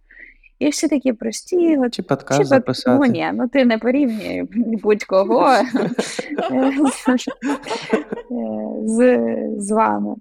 [0.59, 1.77] І всі такі прості.
[1.77, 2.97] От, Чи подкаст чи, записати.
[2.99, 4.43] Ну ні, ну ти не порівнюй
[4.83, 5.49] будь-кого
[8.85, 9.19] з,
[9.57, 10.15] з вами.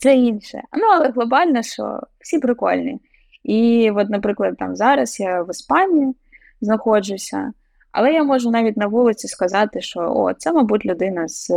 [0.00, 0.62] Це інше.
[0.72, 3.00] Ну, але глобально, що всі прикольні.
[3.44, 6.14] І, от, наприклад, там зараз я в Іспанії
[6.60, 7.52] знаходжуся,
[7.92, 11.50] але я можу навіть на вулиці сказати, що о, це, мабуть, людина з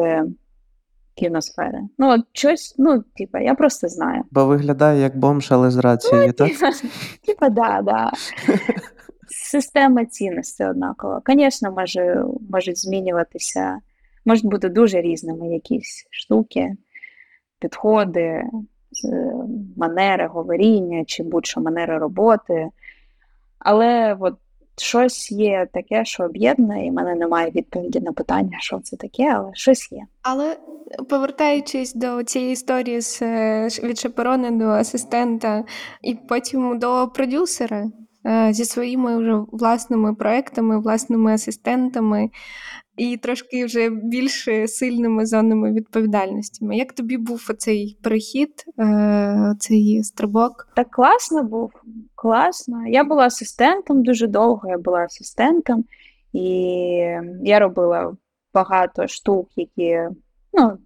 [1.16, 1.80] кіносфери.
[1.98, 4.24] Ну, от щось, ну, типа, я просто знаю.
[4.32, 6.52] Бо виглядає як бомж, але з рацією, так?
[7.26, 8.12] Типа, да, да.
[9.30, 11.22] Система цінностей однакова.
[11.28, 13.80] Звісно, може, можуть змінюватися,
[14.26, 16.76] можуть бути дуже різними якісь штуки,
[17.60, 18.44] підходи,
[19.78, 22.68] манери говоріння чи будь-що манери роботи.
[23.60, 24.36] Але от
[24.78, 29.34] щось є таке, що об'єднує, і в мене немає відповіді на питання, що це таке,
[29.36, 30.02] але щось є.
[30.22, 30.58] Але
[31.10, 33.22] повертаючись до цієї історії з
[33.84, 35.64] від шаперони до асистента,
[36.02, 37.86] і потім до продюсера
[38.50, 42.30] зі своїми вже власними проектами, власними асистентами
[42.98, 46.78] і трошки вже більш сильними зонами відповідальностями.
[46.78, 48.66] Як тобі був оцей перехід,
[49.60, 50.68] цей стрибок?
[50.76, 51.72] Так класно був,
[52.16, 52.88] класно.
[52.88, 55.86] Я була асистентом дуже довго, я була асистентом,
[56.34, 56.46] і
[57.44, 58.18] я робила
[58.54, 60.00] багато штук, які
[60.54, 60.78] ну,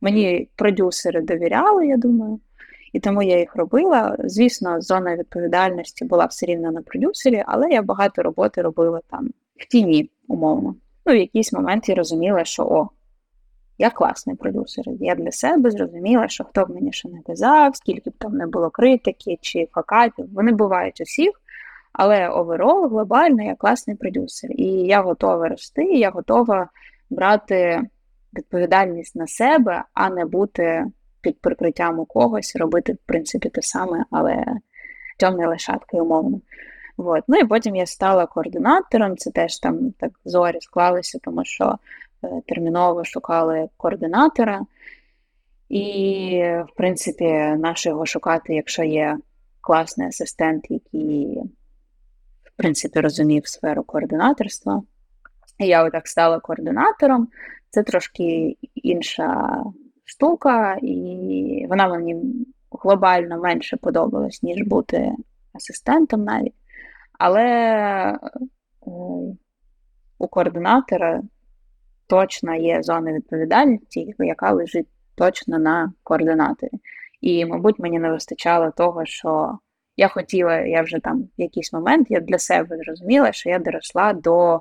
[0.00, 2.40] мені продюсери довіряли, я думаю.
[2.92, 4.16] І тому я їх робила.
[4.24, 9.68] Звісно, зона відповідальності була все рівно на продюсері, але я багато роботи робила там в
[9.68, 10.74] тіні, умовно.
[11.08, 12.88] Ну, в якийсь момент я розуміла, що о,
[13.78, 14.84] я класний продюсер.
[15.00, 18.46] Я для себе зрозуміла, що хто б мені що не казав, скільки б там не
[18.46, 21.30] було критики чи факапів, вони бувають у всіх.
[21.92, 24.50] Але оверол, глобально, я класний продюсер.
[24.52, 26.68] І я готова рости, я готова
[27.10, 27.82] брати
[28.34, 30.84] відповідальність на себе, а не бути
[31.20, 34.44] під прикриттям у когось, робити, в принципі, те саме, але
[35.18, 36.40] темною лишаткою умовно.
[36.98, 37.24] Вот.
[37.28, 39.16] Ну і потім я стала координатором.
[39.16, 41.78] Це теж там так зорі склалися, тому що
[42.24, 44.60] е, терміново шукали координатора.
[45.68, 47.24] І, в принципі,
[47.58, 49.18] наше його шукати, якщо є
[49.60, 51.42] класний асистент, який,
[52.44, 54.82] в принципі, розумів сферу координаторства.
[55.58, 57.28] І я отак стала координатором.
[57.70, 59.62] Це трошки інша
[60.04, 62.16] штука, і вона мені
[62.70, 65.12] глобально менше подобалась, ніж бути
[65.52, 66.54] асистентом навіть.
[67.18, 68.18] Але е,
[70.18, 71.22] у координатора
[72.06, 76.72] точно є зона відповідальності, яка лежить точно на координаторі.
[77.20, 79.58] І, мабуть, мені не вистачало того, що
[79.96, 84.12] я хотіла, я вже там в якийсь момент я для себе зрозуміла, що я доросла
[84.12, 84.60] до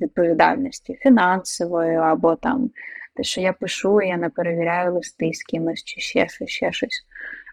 [0.00, 2.70] відповідальності фінансової, або там
[3.16, 7.06] те, що я пишу, я не перевіряю листи з кимось, чи ще щось, ще щось.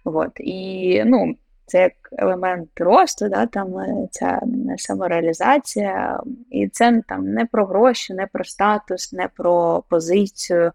[0.04, 0.32] От.
[0.38, 1.36] І ну,
[1.72, 4.42] це як елемент росту, да, там е, ця
[4.78, 6.20] самореалізація,
[6.50, 10.72] і це там не про гроші, не про статус, не про позицію,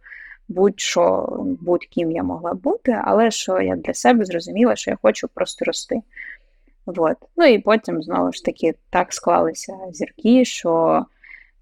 [0.49, 5.64] будь-що, будь-ким я могла бути, але що я для себе зрозуміла, що я хочу просто
[5.64, 6.01] рости.
[6.86, 7.16] От.
[7.36, 11.05] Ну і потім знову ж таки так склалися зірки, що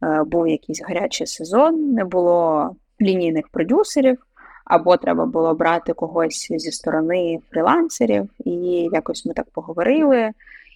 [0.02, 2.70] е, був якийсь гарячий сезон, не було
[3.00, 4.18] лінійних продюсерів
[4.64, 8.50] або треба було брати когось зі сторони фрілансерів, і
[8.92, 10.30] якось ми так поговорили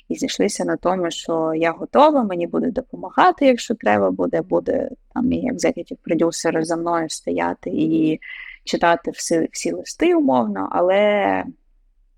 [0.09, 5.27] і зійшлися на тому, що я готова, мені буде допомагати, якщо треба буде, буде там
[5.27, 8.21] мій екзекутів продюсер за мною стояти і
[8.65, 11.45] читати всі, всі листи умовно, але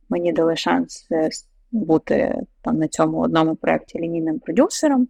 [0.08, 1.30] мені дали шанс е,
[1.72, 5.08] бути там на цьому одному проєкті лінійним продюсером.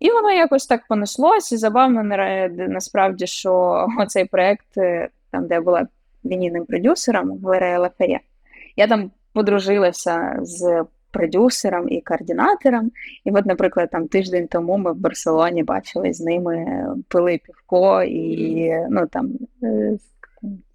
[0.00, 2.02] І воно якось так понеслось, і забавно
[2.56, 5.86] насправді, що оцей проєкт е, там, де я була
[6.24, 8.20] лінійним продюсером Валерія Лаферє,
[8.76, 12.90] я там подружилася з продюсером і координатором.
[13.24, 18.70] І, от, наприклад, там тиждень тому ми в Барселоні бачили з ними пили півко, і
[18.90, 19.98] ну там е,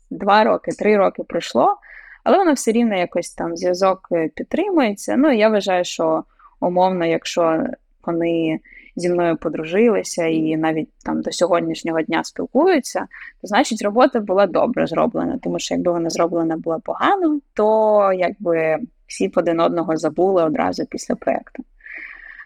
[0.09, 1.77] два роки, три роки пройшло,
[2.23, 5.15] але воно все рівно якось там зв'язок підтримується.
[5.17, 6.23] Ну, я вважаю, що
[6.59, 7.63] умовно, якщо
[8.05, 8.59] вони
[8.95, 13.07] зі мною подружилися і навіть там до сьогоднішнього дня спілкуються,
[13.41, 15.39] то значить робота була добре зроблена.
[15.43, 18.77] Тому що якби вона зроблена була погано, то якби
[19.07, 21.63] всі б один одного забули одразу після проекту.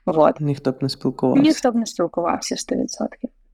[0.06, 0.40] Вот.
[0.40, 1.44] Ніхто б не спілкувався.
[1.44, 2.86] Ніхто б не спілкувався 100%.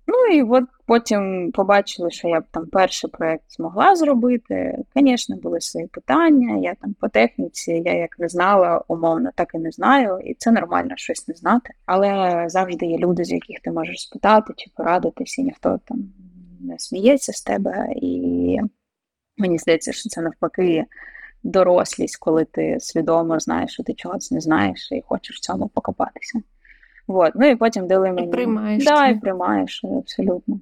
[0.08, 4.78] Ну і от потім побачили, що я б там перший проєкт змогла зробити.
[4.96, 6.58] Звісно, були свої питання.
[6.58, 10.52] Я там по техніці, я як не знала, умовно, так і не знаю, і це
[10.52, 11.70] нормально щось не знати.
[11.86, 15.98] Але завжди є люди, з яких ти можеш спитати чи порадитися, і ніхто там
[16.60, 17.88] не сміється з тебе.
[17.96, 18.60] І
[19.38, 20.86] мені здається, що це навпаки
[21.44, 26.40] дорослість, коли ти свідомо знаєш, що ти чогось не знаєш і хочеш в цьому покопатися.
[27.08, 27.32] Вот.
[27.36, 28.28] Ну і потім дали мені.
[28.28, 28.86] І приймаєш.
[28.86, 30.60] Да, і приймаєш, абсолютно.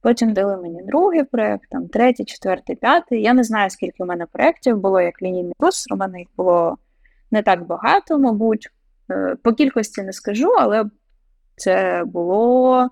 [0.00, 3.22] Потім дали мені другий проєкт, там третій, четвертий, п'ятий.
[3.22, 6.76] Я не знаю, скільки в мене проєктів було як лінійний курс, у мене їх було
[7.30, 8.68] не так багато, мабуть.
[9.10, 10.84] Е, по кількості не скажу, але
[11.56, 12.88] це було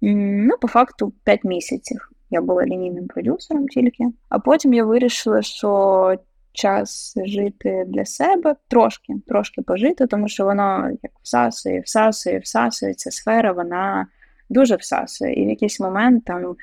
[0.00, 2.10] ну, по факту 5 місяців.
[2.30, 4.04] Я була лінійним продюсером тільки.
[4.28, 6.14] А потім я вирішила, що
[6.52, 12.94] час жити для себе, трошки трошки пожити, тому що воно як всасує, всасує, всасує.
[12.94, 14.06] Ця сфера, вона
[14.50, 15.32] дуже всасує.
[15.34, 16.56] І в якийсь момент там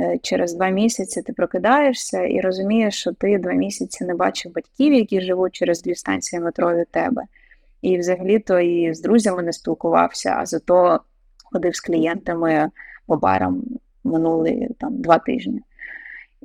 [0.00, 4.92] е, через два місяці ти прокидаєшся і розумієш, що ти два місяці не бачив батьків,
[4.92, 7.22] які живуть через дві станції метро від тебе.
[7.82, 11.00] І взагалі-то і з друзями не спілкувався, а зато
[11.52, 12.70] ходив з клієнтами
[13.06, 13.62] по барам
[14.04, 15.60] минулі там два тижні.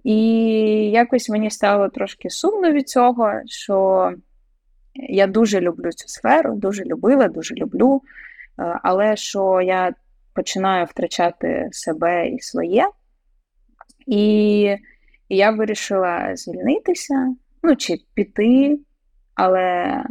[0.04, 0.18] І
[0.92, 4.12] якось мені стало трошки сумно від цього, що
[4.94, 8.02] я дуже люблю цю сферу, дуже любила, дуже люблю,
[8.60, 9.94] е, але що я
[10.34, 12.88] починаю втрачати себе і своє.
[14.08, 14.78] І
[15.30, 18.80] я вирішила звільнитися, ну, чи піти,
[19.36, 20.04] але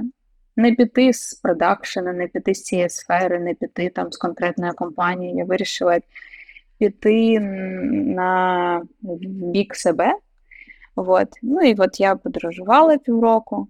[0.57, 5.37] не піти з продакшена, не піти з цієї сфери, не піти там з конкретної компанії.
[5.37, 5.99] Я вирішила
[6.79, 8.83] піти на
[9.53, 10.13] бік себе.
[10.97, 11.29] От.
[11.43, 13.69] Ну і от я подорожувала півроку.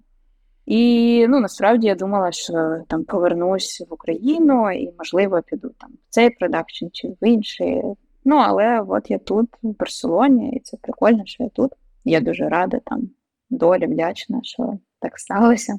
[0.67, 6.11] І ну, насправді я думала, що там повернусь в Україну і, можливо, піду там в
[6.11, 7.83] цей продакшн чи в інший.
[8.25, 11.73] Ну, але от я тут, в Барселоні, і це прикольно, що я тут.
[12.05, 13.09] Я дуже рада там,
[13.51, 15.79] долі вдячна, що так сталося.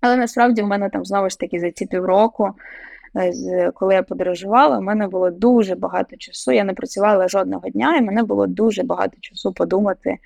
[0.00, 2.50] Але насправді в мене там знову ж таки за ці півроку,
[3.74, 6.52] коли я подорожувала, в мене було дуже багато часу.
[6.52, 10.18] Я не працювала жодного дня, і мене було дуже багато часу подумати,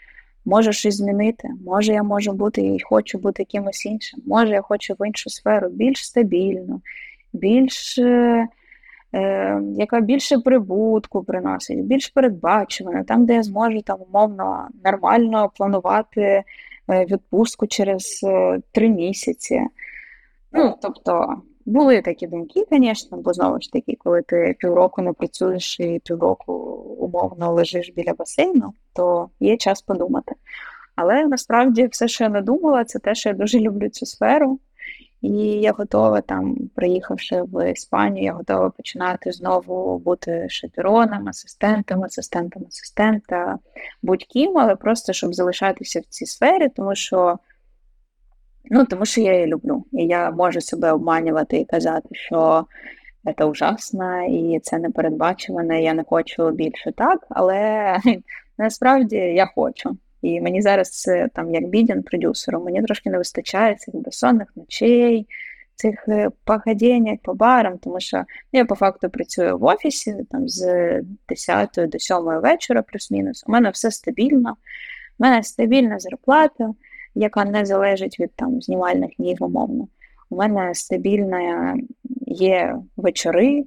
[0.44, 4.94] може щось змінити, може я можу бути і хочу бути кимось іншим, може я хочу
[4.98, 6.80] в іншу сферу, більш стабільну,
[7.32, 8.46] більш, е,
[9.14, 16.22] е, яка більше прибутку приносить, більш передбачувана, там, де я зможу там умовно нормально планувати
[16.22, 16.44] е,
[16.88, 19.62] відпустку через е, три місяці.
[20.52, 25.80] Ну, тобто, були такі думки, звісно, бо знову ж таки, коли ти півроку не працюєш
[25.80, 26.52] і півроку
[26.98, 30.34] умовно лежиш біля басейну, то є час подумати.
[30.96, 34.58] Але насправді все, що я надумала, це те, що я дуже люблю цю сферу.
[35.22, 42.64] І я готова там, приїхавши в Іспанію, я готова починати знову бути шапероном, асистентом, асистентом
[42.68, 43.58] асистента,
[44.02, 47.38] будь-ким, але просто щоб залишатися в цій сфері, тому що
[48.64, 49.84] Ну, тому що я її люблю.
[49.92, 52.66] І я можу себе обманювати і казати, що
[53.38, 57.96] це ужасно і це непередбачуване, я не хочу більше так, але
[58.58, 59.96] насправді я хочу.
[60.22, 65.26] І мені зараз це там як бідін продюсеру, мені трошки не вистачає цих безсонних ночей,
[65.74, 66.30] цих е,
[67.22, 70.64] по барам, тому що я по факту працюю в офісі там з
[71.28, 73.44] 10 до 7 вечора, плюс-мінус.
[73.46, 74.56] У мене все стабільно,
[75.18, 76.74] у мене стабільна зарплата
[77.18, 79.88] яка не залежить від там знімальних днів, умовно.
[80.30, 81.76] У мене стабільна
[82.26, 83.64] є вечори,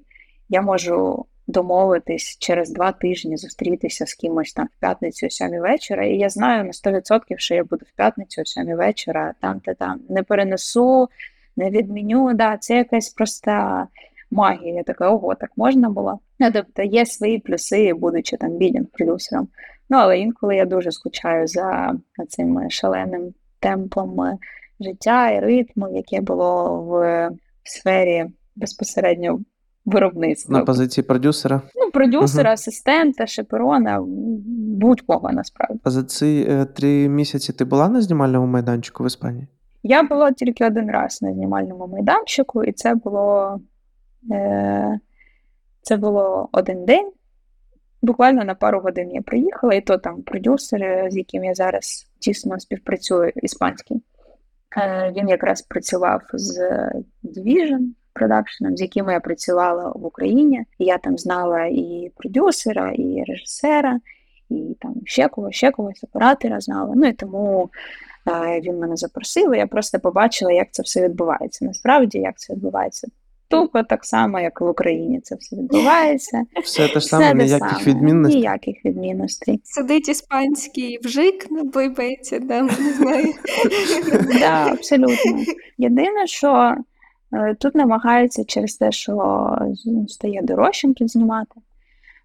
[0.49, 6.05] я можу домовитись через два тижні зустрітися з кимось там в п'ятницю о сьомій вечора,
[6.05, 9.73] і я знаю на 100%, що я буду в п'ятницю о сьомій вечора, там та
[9.73, 11.09] там не перенесу,
[11.55, 12.33] не відміню.
[12.33, 13.87] Да, Це якась проста
[14.31, 14.73] магія.
[14.73, 16.19] Я така, ого, так можна було.
[16.39, 19.47] Ну, тобто є свої плюси, будучи там бідінг продюсером.
[19.89, 21.93] Ну, але інколи я дуже скучаю за
[22.29, 24.37] цим шаленим темпом е,
[24.79, 27.29] життя і ритму, яке було в
[27.63, 29.39] сфері безпосередньо
[29.85, 30.59] виробництва.
[30.59, 31.61] На позиції продюсера.
[31.75, 32.53] Ну, продюсера, Мгм.
[32.53, 34.03] асистента, шиперона,
[34.81, 35.79] будь-кого насправді.
[35.83, 39.47] А за ці е, три місяці ти була на знімальному майданчику в Іспанії?
[39.83, 43.59] Я була тільки один раз на знімальному майданчику, і це було,
[44.31, 44.99] е,
[45.81, 47.11] це було один день.
[48.01, 52.59] Буквально на пару годин я приїхала, і то там продюсер, з яким я зараз тісно
[52.59, 54.01] співпрацюю, іспанський.
[54.77, 56.59] Е, Він якраз працював з
[57.23, 57.79] Division
[58.15, 60.65] Production, з якими я працювала в Україні.
[60.79, 63.99] І я там знала і продюсера, і режисера,
[64.49, 66.93] і там ще когось, ще когось, оператора знала.
[66.95, 67.69] Ну і тому
[68.27, 71.65] е, він мене запросив, і я просто побачила, як це все відбувається.
[71.65, 73.07] Насправді, як це відбувається.
[73.51, 76.43] Тупо так само, як в Україні це все відбувається.
[76.63, 78.39] Все те ж саме, ніяких саме, відмінностей.
[78.41, 79.61] Ніяких відмінностей.
[79.63, 83.33] Сидить іспанський вжик на бойбеці, да, не знаю.
[84.39, 85.43] Да, абсолютно.
[85.77, 86.75] Єдине, що
[87.33, 89.55] е, тут намагаються через те, що
[90.07, 91.55] стає дорожчим тут знімати,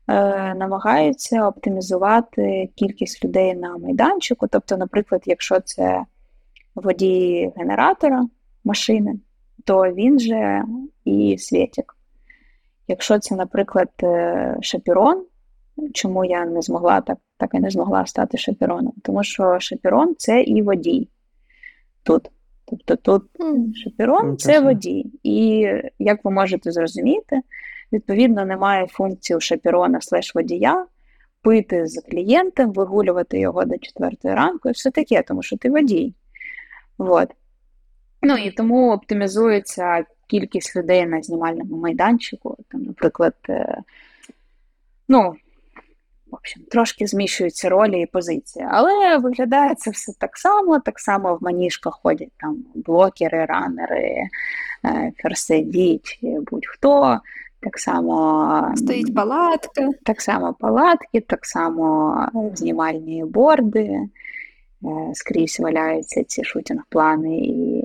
[0.09, 4.47] е, намагаються оптимізувати кількість людей на майданчику.
[4.47, 6.05] Тобто, наприклад, якщо це
[6.75, 8.27] водій генератора
[8.65, 9.15] машини,
[9.65, 10.63] то він же
[11.05, 11.97] і світик.
[12.89, 15.25] Якщо це, наприклад, е, шапірон,
[15.95, 18.93] чому я не змогла так, так і не змогла стати шапіроном?
[19.03, 21.09] Тому що шапірон це і водій
[22.03, 22.31] тут.
[22.69, 23.23] Тобто тут
[23.85, 25.07] шапірон це водій.
[25.23, 27.41] І як ви можете зрозуміти,
[27.93, 30.87] відповідно немає функції у шапірона слеш водія
[31.43, 36.15] пити з клієнтом, вигулювати його до 4 ранку і все таке, тому що ти водій.
[36.99, 37.29] Вот.
[38.23, 42.57] Ну і тому оптимізується кількість людей на знімальному майданчику.
[42.69, 43.79] Там, наприклад, е,
[45.09, 45.35] ну,
[46.31, 48.67] в общем, трошки зміщуються ролі і позиції.
[48.71, 50.81] Але виглядає це все так само.
[50.81, 54.29] Так само в маніжках ходять там блокери, ранери,
[54.85, 57.21] е, ферседіть, будь-хто.
[57.61, 59.91] Так само Стоїть палатка.
[60.05, 64.01] так само палатки, так само знімальні борди,
[65.15, 67.85] скрізь валяються ці шутінг-плани і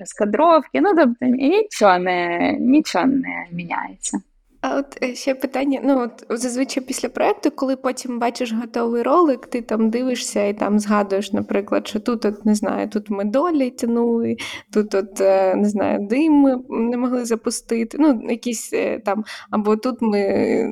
[0.00, 0.80] розкадровки.
[0.80, 4.20] Ну, тобто нічого не, нічого не міняється.
[4.62, 9.46] А от е, ще питання: ну от зазвичай після проекту, коли потім бачиш готовий ролик,
[9.46, 13.70] ти там дивишся і там згадуєш, наприклад, що тут, от, не знаю, тут ми долі
[13.70, 14.36] тянули,
[14.72, 17.96] тут, от, е, не знаю, дим ми не могли запустити.
[18.00, 20.18] Ну, якісь е, там, або тут ми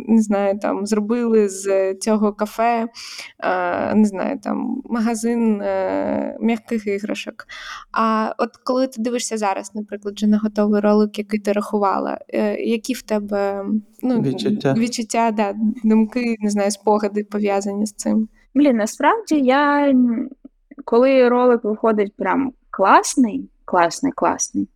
[0.09, 2.89] не знаю, там зробили з цього кафе,
[3.95, 5.57] не знаю, там магазин
[6.41, 7.47] м'яких іграшок.
[7.93, 12.19] А от коли ти дивишся зараз, наприклад, вже на готовий ролик, який ти рахувала,
[12.59, 13.65] які в тебе
[14.03, 14.75] ну, Відчуття.
[14.79, 15.55] відчуття, да,
[15.85, 18.29] думки, не знаю, спогади пов'язані з цим.
[18.55, 19.93] Блін, насправді я
[20.85, 24.69] коли ролик виходить прям класний, класний, класний,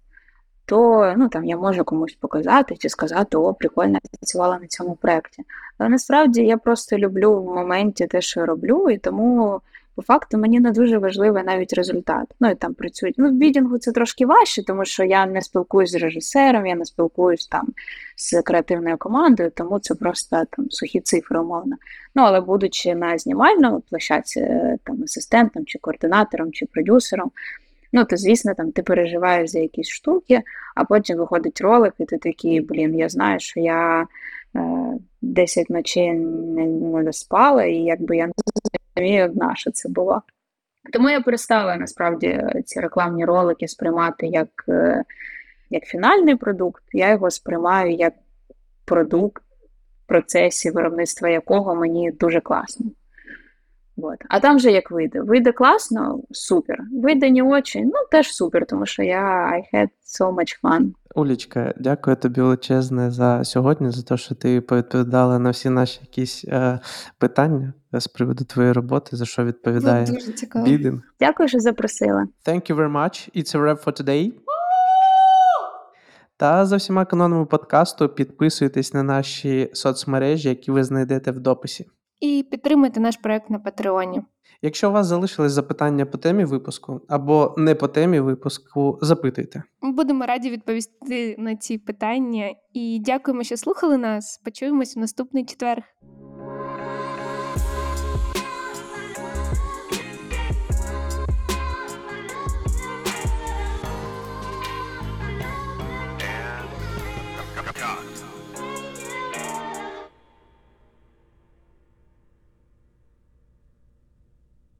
[0.66, 4.94] то ну, там, я можу комусь показати чи сказати, о, прикольно, я працювала на цьому
[4.94, 5.42] проєкті.
[5.78, 9.60] Але насправді я просто люблю в моменті те, що я роблю, і тому
[9.94, 12.26] по факту мені не дуже важливий навіть результат.
[12.40, 13.14] Ну і там працюють.
[13.18, 16.84] Ну, в бідінгу це трошки важче, тому що я не спілкуюсь з режисером, я не
[16.84, 17.68] спілкуюсь там
[18.16, 21.76] з креативною командою, тому це просто там сухі цифри, умовно.
[22.14, 27.30] Ну, але будучи на знімальному площадці, е, там асистентом чи координатором, чи продюсером,
[27.92, 30.42] ну то звісно, там ти переживаєш за якісь штуки,
[30.74, 34.06] а потім виходить ролик, і ти такий, блін, я знаю, що я
[35.22, 36.66] 10 ночей не,
[37.02, 38.32] не спала, і якби я не
[38.96, 40.22] розумію, одна, що це було.
[40.92, 45.04] Тому я перестала насправді ці рекламні ролики сприймати як, е,
[45.70, 46.84] як фінальний продукт.
[46.92, 48.14] Я його сприймаю як
[48.84, 49.42] продукт,
[50.04, 52.86] в процесі виробництва якого мені дуже класно.
[53.96, 54.18] Вот.
[54.28, 55.20] А там же як вийде.
[55.20, 56.78] Вийде класно, супер.
[56.92, 59.22] Вийде не очень, ну теж супер, тому що я
[59.54, 60.92] I had so much fun.
[61.14, 66.44] Улічка, дякую тобі величезне за сьогодні, за те, що ти повідповідала на всі наші якісь
[66.44, 66.80] е,
[67.18, 70.66] питання з приводу твоєї роботи, за що відповідає цікаво.
[71.20, 72.26] Дякую, що запросила.
[72.46, 73.36] Thank you very much.
[73.36, 74.32] It's a wrap for today.
[76.36, 81.86] Та за всіма канонами подкасту підписуйтесь на наші соцмережі, які ви знайдете в дописі.
[82.24, 84.22] І підтримуйте наш проект на Патреоні.
[84.62, 89.62] Якщо у вас залишились запитання по темі випуску або не по темі випуску, запитуйте.
[89.82, 92.54] Ми будемо раді відповісти на ці питання.
[92.72, 94.40] І дякуємо, що слухали нас.
[94.44, 95.82] Почуємось в наступний четвер.